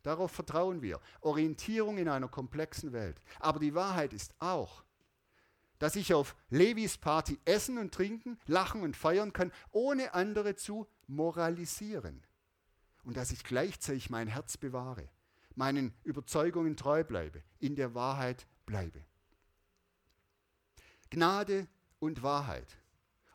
Darauf 0.03 0.31
vertrauen 0.31 0.81
wir. 0.81 0.99
Orientierung 1.21 1.97
in 1.97 2.09
einer 2.09 2.27
komplexen 2.27 2.91
Welt. 2.91 3.21
Aber 3.39 3.59
die 3.59 3.73
Wahrheit 3.73 4.13
ist 4.13 4.35
auch, 4.39 4.83
dass 5.79 5.95
ich 5.95 6.13
auf 6.13 6.35
Levis 6.49 6.97
Party 6.97 7.39
essen 7.45 7.77
und 7.77 7.93
trinken, 7.93 8.37
lachen 8.45 8.83
und 8.83 8.95
feiern 8.95 9.33
kann, 9.33 9.51
ohne 9.71 10.13
andere 10.13 10.55
zu 10.55 10.87
moralisieren. 11.07 12.21
Und 13.03 13.17
dass 13.17 13.31
ich 13.31 13.43
gleichzeitig 13.43 14.09
mein 14.09 14.27
Herz 14.27 14.57
bewahre, 14.57 15.09
meinen 15.55 15.93
Überzeugungen 16.03 16.77
treu 16.77 17.03
bleibe, 17.03 17.43
in 17.59 17.75
der 17.75 17.93
Wahrheit 17.95 18.45
bleibe. 18.65 19.03
Gnade 21.09 21.67
und 21.99 22.23
Wahrheit. 22.23 22.77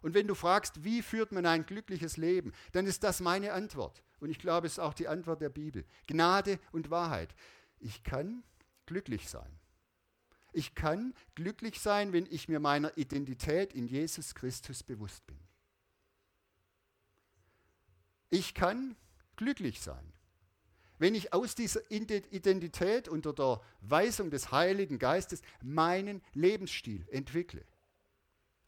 Und 0.03 0.15
wenn 0.15 0.27
du 0.27 0.35
fragst, 0.35 0.85
wie 0.85 1.03
führt 1.03 1.33
man 1.33 1.47
ein 1.47 1.67
glückliches 1.67 2.17
Leben, 2.17 2.53
dann 2.73 2.87
ist 2.87 3.05
das 3.05 3.21
meine 3.21 3.53
Antwort. 3.53 4.03
Und 4.21 4.31
ich 4.31 4.39
glaube, 4.39 4.67
es 4.67 4.75
ist 4.75 4.79
auch 4.79 4.95
die 4.95 5.09
Antwort 5.09 5.41
der 5.41 5.49
Bibel. 5.49 5.85
Gnade 6.07 6.59
und 6.73 6.91
Wahrheit. 6.91 7.35
Ich 7.79 8.03
kann 8.03 8.43
glücklich 8.87 9.29
sein. 9.29 9.59
Ich 10.53 10.75
kann 10.75 11.15
glücklich 11.35 11.79
sein, 11.81 12.13
wenn 12.13 12.27
ich 12.27 12.49
mir 12.49 12.59
meiner 12.59 12.97
Identität 12.97 13.75
in 13.75 13.87
Jesus 13.87 14.35
Christus 14.35 14.83
bewusst 14.83 15.27
bin. 15.27 15.39
Ich 18.31 18.55
kann 18.55 18.97
glücklich 19.37 19.81
sein, 19.81 20.13
wenn 20.99 21.15
ich 21.15 21.33
aus 21.33 21.55
dieser 21.55 21.81
Identität 21.91 23.09
unter 23.09 23.33
der 23.33 23.61
Weisung 23.81 24.31
des 24.31 24.51
Heiligen 24.51 24.99
Geistes 24.99 25.43
meinen 25.63 26.23
Lebensstil 26.35 27.07
entwickle, 27.11 27.65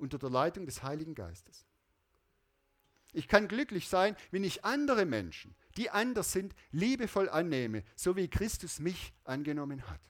unter 0.00 0.18
der 0.18 0.30
Leitung 0.30 0.66
des 0.66 0.82
Heiligen 0.82 1.14
Geistes. 1.14 1.66
Ich 3.12 3.28
kann 3.28 3.48
glücklich 3.48 3.88
sein, 3.88 4.16
wenn 4.30 4.44
ich 4.44 4.64
andere 4.64 5.04
Menschen, 5.04 5.54
die 5.76 5.90
anders 5.90 6.32
sind, 6.32 6.54
liebevoll 6.70 7.28
annehme, 7.28 7.84
so 7.96 8.16
wie 8.16 8.28
Christus 8.28 8.78
mich 8.78 9.12
angenommen 9.24 9.88
hat. 9.88 10.00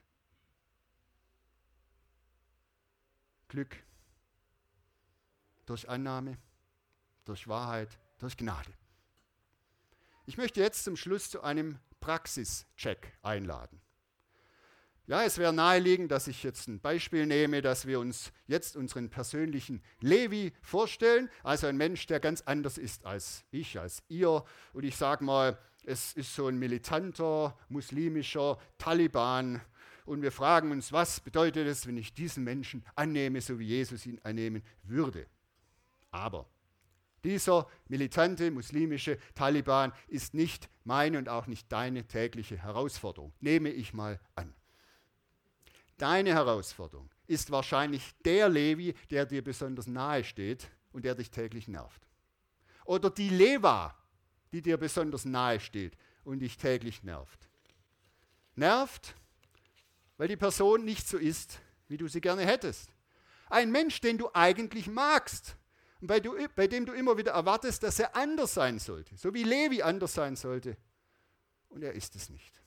Glück 3.48 3.76
durch 5.66 5.88
Annahme, 5.88 6.38
durch 7.24 7.48
Wahrheit, 7.48 7.98
durch 8.18 8.37
Gnade. 8.37 8.72
Ich 10.26 10.37
möchte 10.37 10.61
jetzt 10.61 10.85
zum 10.85 10.96
Schluss 10.96 11.31
zu 11.31 11.42
einem 11.42 11.79
Praxischeck 12.00 13.16
einladen. 13.22 13.81
Ja, 15.11 15.25
es 15.25 15.38
wäre 15.38 15.53
naheliegend, 15.53 16.12
dass 16.12 16.29
ich 16.29 16.44
jetzt 16.44 16.68
ein 16.68 16.79
Beispiel 16.79 17.27
nehme, 17.27 17.62
dass 17.62 17.85
wir 17.85 17.99
uns 17.99 18.31
jetzt 18.46 18.77
unseren 18.77 19.11
persönlichen 19.11 19.83
Levi 19.99 20.53
vorstellen, 20.62 21.29
also 21.42 21.66
ein 21.66 21.77
Mensch, 21.77 22.07
der 22.07 22.20
ganz 22.20 22.42
anders 22.42 22.79
ist 22.79 23.05
als 23.05 23.42
ich, 23.51 23.77
als 23.81 24.05
ihr. 24.07 24.44
Und 24.73 24.85
ich 24.85 24.96
sage 24.96 25.25
mal, 25.25 25.59
es 25.85 26.12
ist 26.12 26.33
so 26.33 26.46
ein 26.46 26.61
militanter, 26.61 27.59
muslimischer 27.68 28.57
Taliban. 28.79 29.61
Und 30.05 30.23
wir 30.23 30.31
fragen 30.31 30.70
uns, 30.70 30.92
was 30.92 31.18
bedeutet 31.18 31.66
es, 31.66 31.88
wenn 31.88 31.96
ich 31.96 32.14
diesen 32.14 32.44
Menschen 32.44 32.87
annehme, 32.94 33.40
so 33.40 33.59
wie 33.59 33.66
Jesus 33.66 34.07
ihn 34.07 34.20
annehmen 34.23 34.62
würde. 34.85 35.27
Aber 36.12 36.49
dieser 37.25 37.66
militante 37.88 38.53
muslimische 38.53 39.18
Taliban 39.35 39.92
ist 40.07 40.35
nicht 40.35 40.70
meine 40.85 41.18
und 41.18 41.29
auch 41.29 41.49
nicht 41.49 41.73
deine 41.73 42.07
tägliche 42.07 42.59
Herausforderung, 42.59 43.33
nehme 43.40 43.70
ich 43.70 43.92
mal 43.92 44.20
an. 44.37 44.55
Deine 46.00 46.32
Herausforderung 46.32 47.10
ist 47.26 47.50
wahrscheinlich 47.50 48.14
der 48.24 48.48
Levi, 48.48 48.94
der 49.10 49.26
dir 49.26 49.44
besonders 49.44 49.86
nahe 49.86 50.24
steht 50.24 50.70
und 50.92 51.04
der 51.04 51.14
dich 51.14 51.30
täglich 51.30 51.68
nervt. 51.68 52.00
Oder 52.86 53.10
die 53.10 53.28
Leva, 53.28 53.94
die 54.50 54.62
dir 54.62 54.78
besonders 54.78 55.26
nahe 55.26 55.60
steht 55.60 55.98
und 56.24 56.38
dich 56.38 56.56
täglich 56.56 57.02
nervt. 57.02 57.50
Nervt, 58.54 59.14
weil 60.16 60.28
die 60.28 60.38
Person 60.38 60.86
nicht 60.86 61.06
so 61.06 61.18
ist, 61.18 61.60
wie 61.88 61.98
du 61.98 62.08
sie 62.08 62.22
gerne 62.22 62.46
hättest. 62.46 62.88
Ein 63.50 63.70
Mensch, 63.70 64.00
den 64.00 64.16
du 64.16 64.30
eigentlich 64.32 64.86
magst, 64.86 65.54
bei, 66.00 66.18
du, 66.18 66.34
bei 66.56 66.66
dem 66.66 66.86
du 66.86 66.94
immer 66.94 67.18
wieder 67.18 67.32
erwartest, 67.32 67.82
dass 67.82 67.98
er 67.98 68.16
anders 68.16 68.54
sein 68.54 68.78
sollte, 68.78 69.18
so 69.18 69.34
wie 69.34 69.42
Levi 69.42 69.82
anders 69.82 70.14
sein 70.14 70.34
sollte. 70.34 70.78
Und 71.68 71.82
er 71.82 71.92
ist 71.92 72.16
es 72.16 72.30
nicht. 72.30 72.60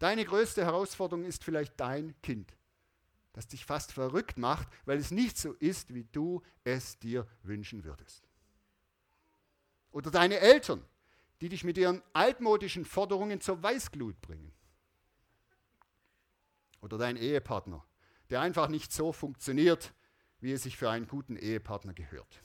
Deine 0.00 0.24
größte 0.24 0.64
Herausforderung 0.64 1.24
ist 1.26 1.44
vielleicht 1.44 1.78
dein 1.78 2.20
Kind, 2.22 2.56
das 3.34 3.46
dich 3.46 3.66
fast 3.66 3.92
verrückt 3.92 4.38
macht, 4.38 4.66
weil 4.86 4.98
es 4.98 5.10
nicht 5.10 5.36
so 5.36 5.52
ist, 5.52 5.94
wie 5.94 6.04
du 6.04 6.42
es 6.64 6.98
dir 6.98 7.28
wünschen 7.42 7.84
würdest. 7.84 8.26
Oder 9.92 10.10
deine 10.10 10.38
Eltern, 10.38 10.82
die 11.42 11.50
dich 11.50 11.64
mit 11.64 11.76
ihren 11.76 12.02
altmodischen 12.14 12.86
Forderungen 12.86 13.42
zur 13.42 13.62
Weißglut 13.62 14.18
bringen. 14.22 14.52
Oder 16.80 16.96
dein 16.96 17.18
Ehepartner, 17.18 17.84
der 18.30 18.40
einfach 18.40 18.68
nicht 18.68 18.92
so 18.92 19.12
funktioniert, 19.12 19.92
wie 20.40 20.52
es 20.52 20.62
sich 20.62 20.78
für 20.78 20.88
einen 20.88 21.08
guten 21.08 21.36
Ehepartner 21.36 21.92
gehört. 21.92 22.40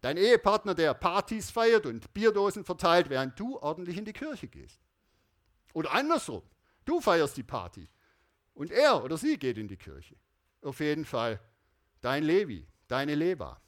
Dein 0.00 0.16
Ehepartner, 0.16 0.74
der 0.74 0.94
Partys 0.94 1.52
feiert 1.52 1.86
und 1.86 2.12
Bierdosen 2.12 2.64
verteilt, 2.64 3.08
während 3.08 3.38
du 3.38 3.56
ordentlich 3.60 3.96
in 3.96 4.04
die 4.04 4.12
Kirche 4.12 4.48
gehst. 4.48 4.80
Oder 5.74 5.92
andersrum, 5.92 6.42
du 6.86 7.00
feierst 7.00 7.36
die 7.36 7.42
Party 7.42 7.86
und 8.54 8.70
er 8.70 9.04
oder 9.04 9.18
sie 9.18 9.38
geht 9.38 9.58
in 9.58 9.68
die 9.68 9.76
Kirche. 9.76 10.16
Auf 10.62 10.80
jeden 10.80 11.04
Fall 11.04 11.38
dein 12.00 12.24
Levi, 12.24 12.66
deine 12.88 13.14
Leva. 13.14 13.60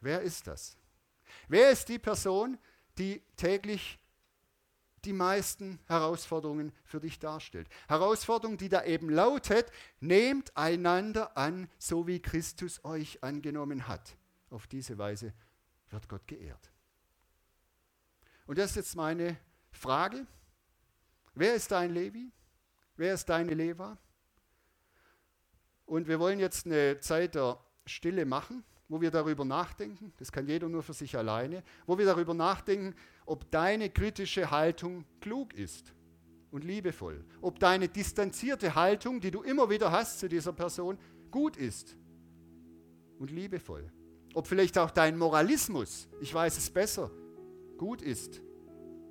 Wer 0.00 0.22
ist 0.22 0.46
das? 0.46 0.76
Wer 1.48 1.70
ist 1.70 1.88
die 1.88 1.98
Person, 1.98 2.58
die 2.96 3.22
täglich 3.36 3.98
die 5.04 5.12
meisten 5.12 5.78
Herausforderungen 5.86 6.72
für 6.84 7.00
dich 7.00 7.18
darstellt. 7.18 7.68
Herausforderung, 7.88 8.58
die 8.58 8.68
da 8.68 8.84
eben 8.84 9.08
lautet, 9.08 9.70
nehmt 10.00 10.56
einander 10.56 11.36
an, 11.36 11.70
so 11.78 12.06
wie 12.06 12.20
Christus 12.20 12.84
euch 12.84 13.22
angenommen 13.22 13.86
hat. 13.86 14.16
Auf 14.50 14.66
diese 14.66 14.98
Weise 14.98 15.32
wird 15.90 16.08
Gott 16.08 16.26
geehrt. 16.26 16.72
Und 18.46 18.58
das 18.58 18.70
ist 18.70 18.76
jetzt 18.76 18.96
meine 18.96 19.36
Frage. 19.70 20.26
Wer 21.38 21.54
ist 21.54 21.70
dein 21.70 21.94
Levi? 21.94 22.32
Wer 22.96 23.14
ist 23.14 23.28
deine 23.28 23.54
Leva? 23.54 23.96
Und 25.86 26.08
wir 26.08 26.18
wollen 26.18 26.40
jetzt 26.40 26.66
eine 26.66 26.98
Zeit 26.98 27.36
der 27.36 27.60
Stille 27.86 28.26
machen, 28.26 28.64
wo 28.88 29.00
wir 29.00 29.12
darüber 29.12 29.44
nachdenken, 29.44 30.12
das 30.16 30.32
kann 30.32 30.48
jeder 30.48 30.68
nur 30.68 30.82
für 30.82 30.94
sich 30.94 31.16
alleine, 31.16 31.62
wo 31.86 31.96
wir 31.96 32.06
darüber 32.06 32.34
nachdenken, 32.34 32.92
ob 33.24 33.48
deine 33.52 33.88
kritische 33.88 34.50
Haltung 34.50 35.04
klug 35.20 35.54
ist 35.54 35.94
und 36.50 36.64
liebevoll, 36.64 37.24
ob 37.40 37.60
deine 37.60 37.88
distanzierte 37.88 38.74
Haltung, 38.74 39.20
die 39.20 39.30
du 39.30 39.42
immer 39.42 39.70
wieder 39.70 39.92
hast 39.92 40.18
zu 40.18 40.28
dieser 40.28 40.52
Person, 40.52 40.98
gut 41.30 41.56
ist 41.56 41.96
und 43.20 43.30
liebevoll, 43.30 43.92
ob 44.34 44.48
vielleicht 44.48 44.76
auch 44.76 44.90
dein 44.90 45.16
Moralismus, 45.16 46.08
ich 46.20 46.34
weiß 46.34 46.58
es 46.58 46.68
besser, 46.68 47.12
gut 47.76 48.02
ist, 48.02 48.42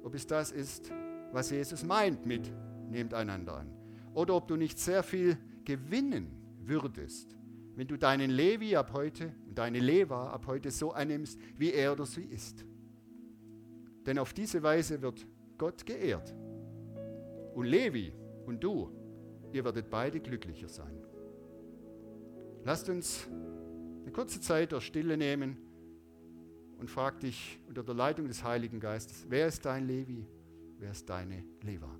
ob 0.03 0.13
es 0.13 0.27
das 0.27 0.51
ist, 0.51 0.91
was 1.31 1.49
Jesus 1.49 1.83
meint 1.83 2.25
mit 2.25 2.51
nehmt 2.89 3.13
einander 3.13 3.57
an. 3.57 3.71
Oder 4.13 4.35
ob 4.35 4.47
du 4.47 4.55
nicht 4.55 4.79
sehr 4.79 5.03
viel 5.03 5.37
gewinnen 5.65 6.31
würdest, 6.61 7.37
wenn 7.75 7.87
du 7.87 7.97
deinen 7.97 8.31
Levi 8.31 8.75
ab 8.75 8.91
heute 8.93 9.33
und 9.47 9.57
deine 9.57 9.79
Leva 9.79 10.29
ab 10.31 10.47
heute 10.47 10.71
so 10.71 10.91
annimmst, 10.91 11.39
wie 11.57 11.71
er 11.71 11.93
oder 11.93 12.05
sie 12.05 12.23
ist. 12.23 12.65
Denn 14.05 14.17
auf 14.17 14.33
diese 14.33 14.63
Weise 14.63 15.01
wird 15.01 15.27
Gott 15.57 15.85
geehrt. 15.85 16.33
Und 17.53 17.65
Levi 17.65 18.13
und 18.45 18.63
du, 18.63 18.89
ihr 19.51 19.63
werdet 19.63 19.89
beide 19.89 20.19
glücklicher 20.19 20.69
sein. 20.69 21.03
Lasst 22.63 22.89
uns 22.89 23.27
eine 24.01 24.11
kurze 24.11 24.39
Zeit 24.41 24.71
der 24.71 24.81
Stille 24.81 25.17
nehmen 25.17 25.57
und 26.79 26.89
frag 26.89 27.19
dich 27.19 27.59
unter 27.67 27.83
der 27.83 27.95
Leitung 27.95 28.27
des 28.27 28.43
Heiligen 28.43 28.79
Geistes, 28.79 29.25
wer 29.29 29.47
ist 29.47 29.65
dein 29.65 29.87
Levi, 29.87 30.25
wer 30.79 30.91
ist 30.91 31.09
deine 31.09 31.43
Leva? 31.63 31.99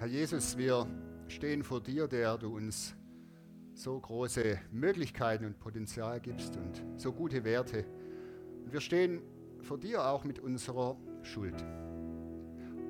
Herr 0.00 0.08
Jesus, 0.08 0.56
wir 0.56 0.86
stehen 1.28 1.62
vor 1.62 1.82
dir, 1.82 2.08
der 2.08 2.38
du 2.38 2.56
uns 2.56 2.96
so 3.74 4.00
große 4.00 4.58
Möglichkeiten 4.72 5.44
und 5.44 5.58
Potenzial 5.58 6.20
gibst 6.20 6.56
und 6.56 6.82
so 6.96 7.12
gute 7.12 7.44
Werte. 7.44 7.84
Und 8.64 8.72
wir 8.72 8.80
stehen 8.80 9.20
vor 9.60 9.76
dir 9.76 10.06
auch 10.06 10.24
mit 10.24 10.38
unserer 10.38 10.96
Schuld. 11.20 11.62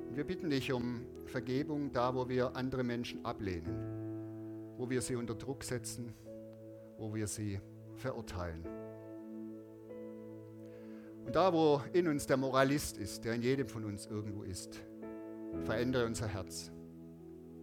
Und 0.09 0.17
wir 0.17 0.23
bitten 0.23 0.51
dich 0.51 0.73
um 0.73 1.05
Vergebung 1.27 1.91
da, 1.91 2.15
wo 2.15 2.29
wir 2.29 2.55
andere 2.55 2.85
Menschen 2.85 3.25
ablehnen, 3.25 4.77
wo 4.77 4.89
wir 4.89 5.03
sie 5.03 5.17
unter 5.17 5.35
Druck 5.35 5.65
setzen, 5.65 6.15
wo 6.97 7.13
wir 7.13 7.27
sie 7.27 7.61
verurteilen. 7.97 8.65
Und 11.27 11.35
da, 11.35 11.53
wo 11.53 11.83
in 11.93 12.07
uns 12.07 12.29
der 12.29 12.37
Moralist 12.37 12.99
ist, 12.99 13.25
der 13.25 13.35
in 13.35 13.43
jedem 13.43 13.67
von 13.67 13.85
uns 13.85 14.07
irgendwo 14.07 14.45
ist, 14.45 14.81
verändere 15.65 16.07
unser 16.07 16.29
Herz. 16.29 16.71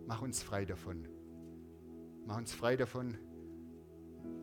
Mach 0.08 0.22
uns 0.22 0.42
frei 0.42 0.66
davon. 0.66 1.06
Mach 2.26 2.38
uns 2.38 2.54
frei 2.54 2.76
davon, 2.76 3.18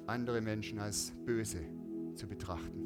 andere 0.07 0.41
Menschen 0.41 0.79
als 0.79 1.13
böse 1.25 1.61
zu 2.15 2.29
betrachten. 2.29 2.85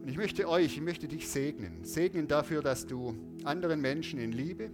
Und 0.00 0.08
ich 0.08 0.16
möchte 0.16 0.48
euch, 0.48 0.76
ich 0.76 0.80
möchte 0.80 1.08
dich 1.08 1.28
segnen. 1.28 1.84
Segnen 1.84 2.28
dafür, 2.28 2.62
dass 2.62 2.86
du 2.86 3.16
anderen 3.42 3.80
Menschen 3.80 4.20
in 4.20 4.30
Liebe 4.30 4.70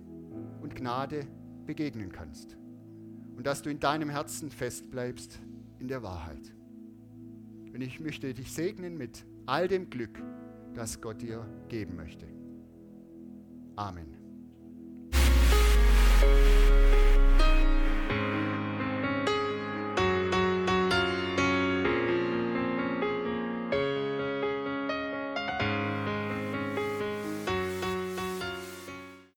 und 0.60 0.76
Gnade 0.76 1.26
begegnen 1.64 2.12
kannst. 2.12 2.58
Und 3.36 3.46
dass 3.46 3.62
du 3.62 3.70
in 3.70 3.80
deinem 3.80 4.10
Herzen 4.10 4.50
festbleibst 4.50 5.40
in 5.78 5.88
der 5.88 6.02
Wahrheit. 6.02 6.54
Und 7.72 7.80
ich 7.80 7.98
möchte 8.00 8.34
dich 8.34 8.52
segnen 8.52 8.98
mit 8.98 9.24
all 9.46 9.68
dem 9.68 9.88
Glück, 9.88 10.22
das 10.74 11.00
Gott 11.00 11.22
dir 11.22 11.46
geben 11.68 11.96
möchte. 11.96 12.26
Amen. 13.76 14.21
Thank 16.22 16.46
you. 16.46 16.51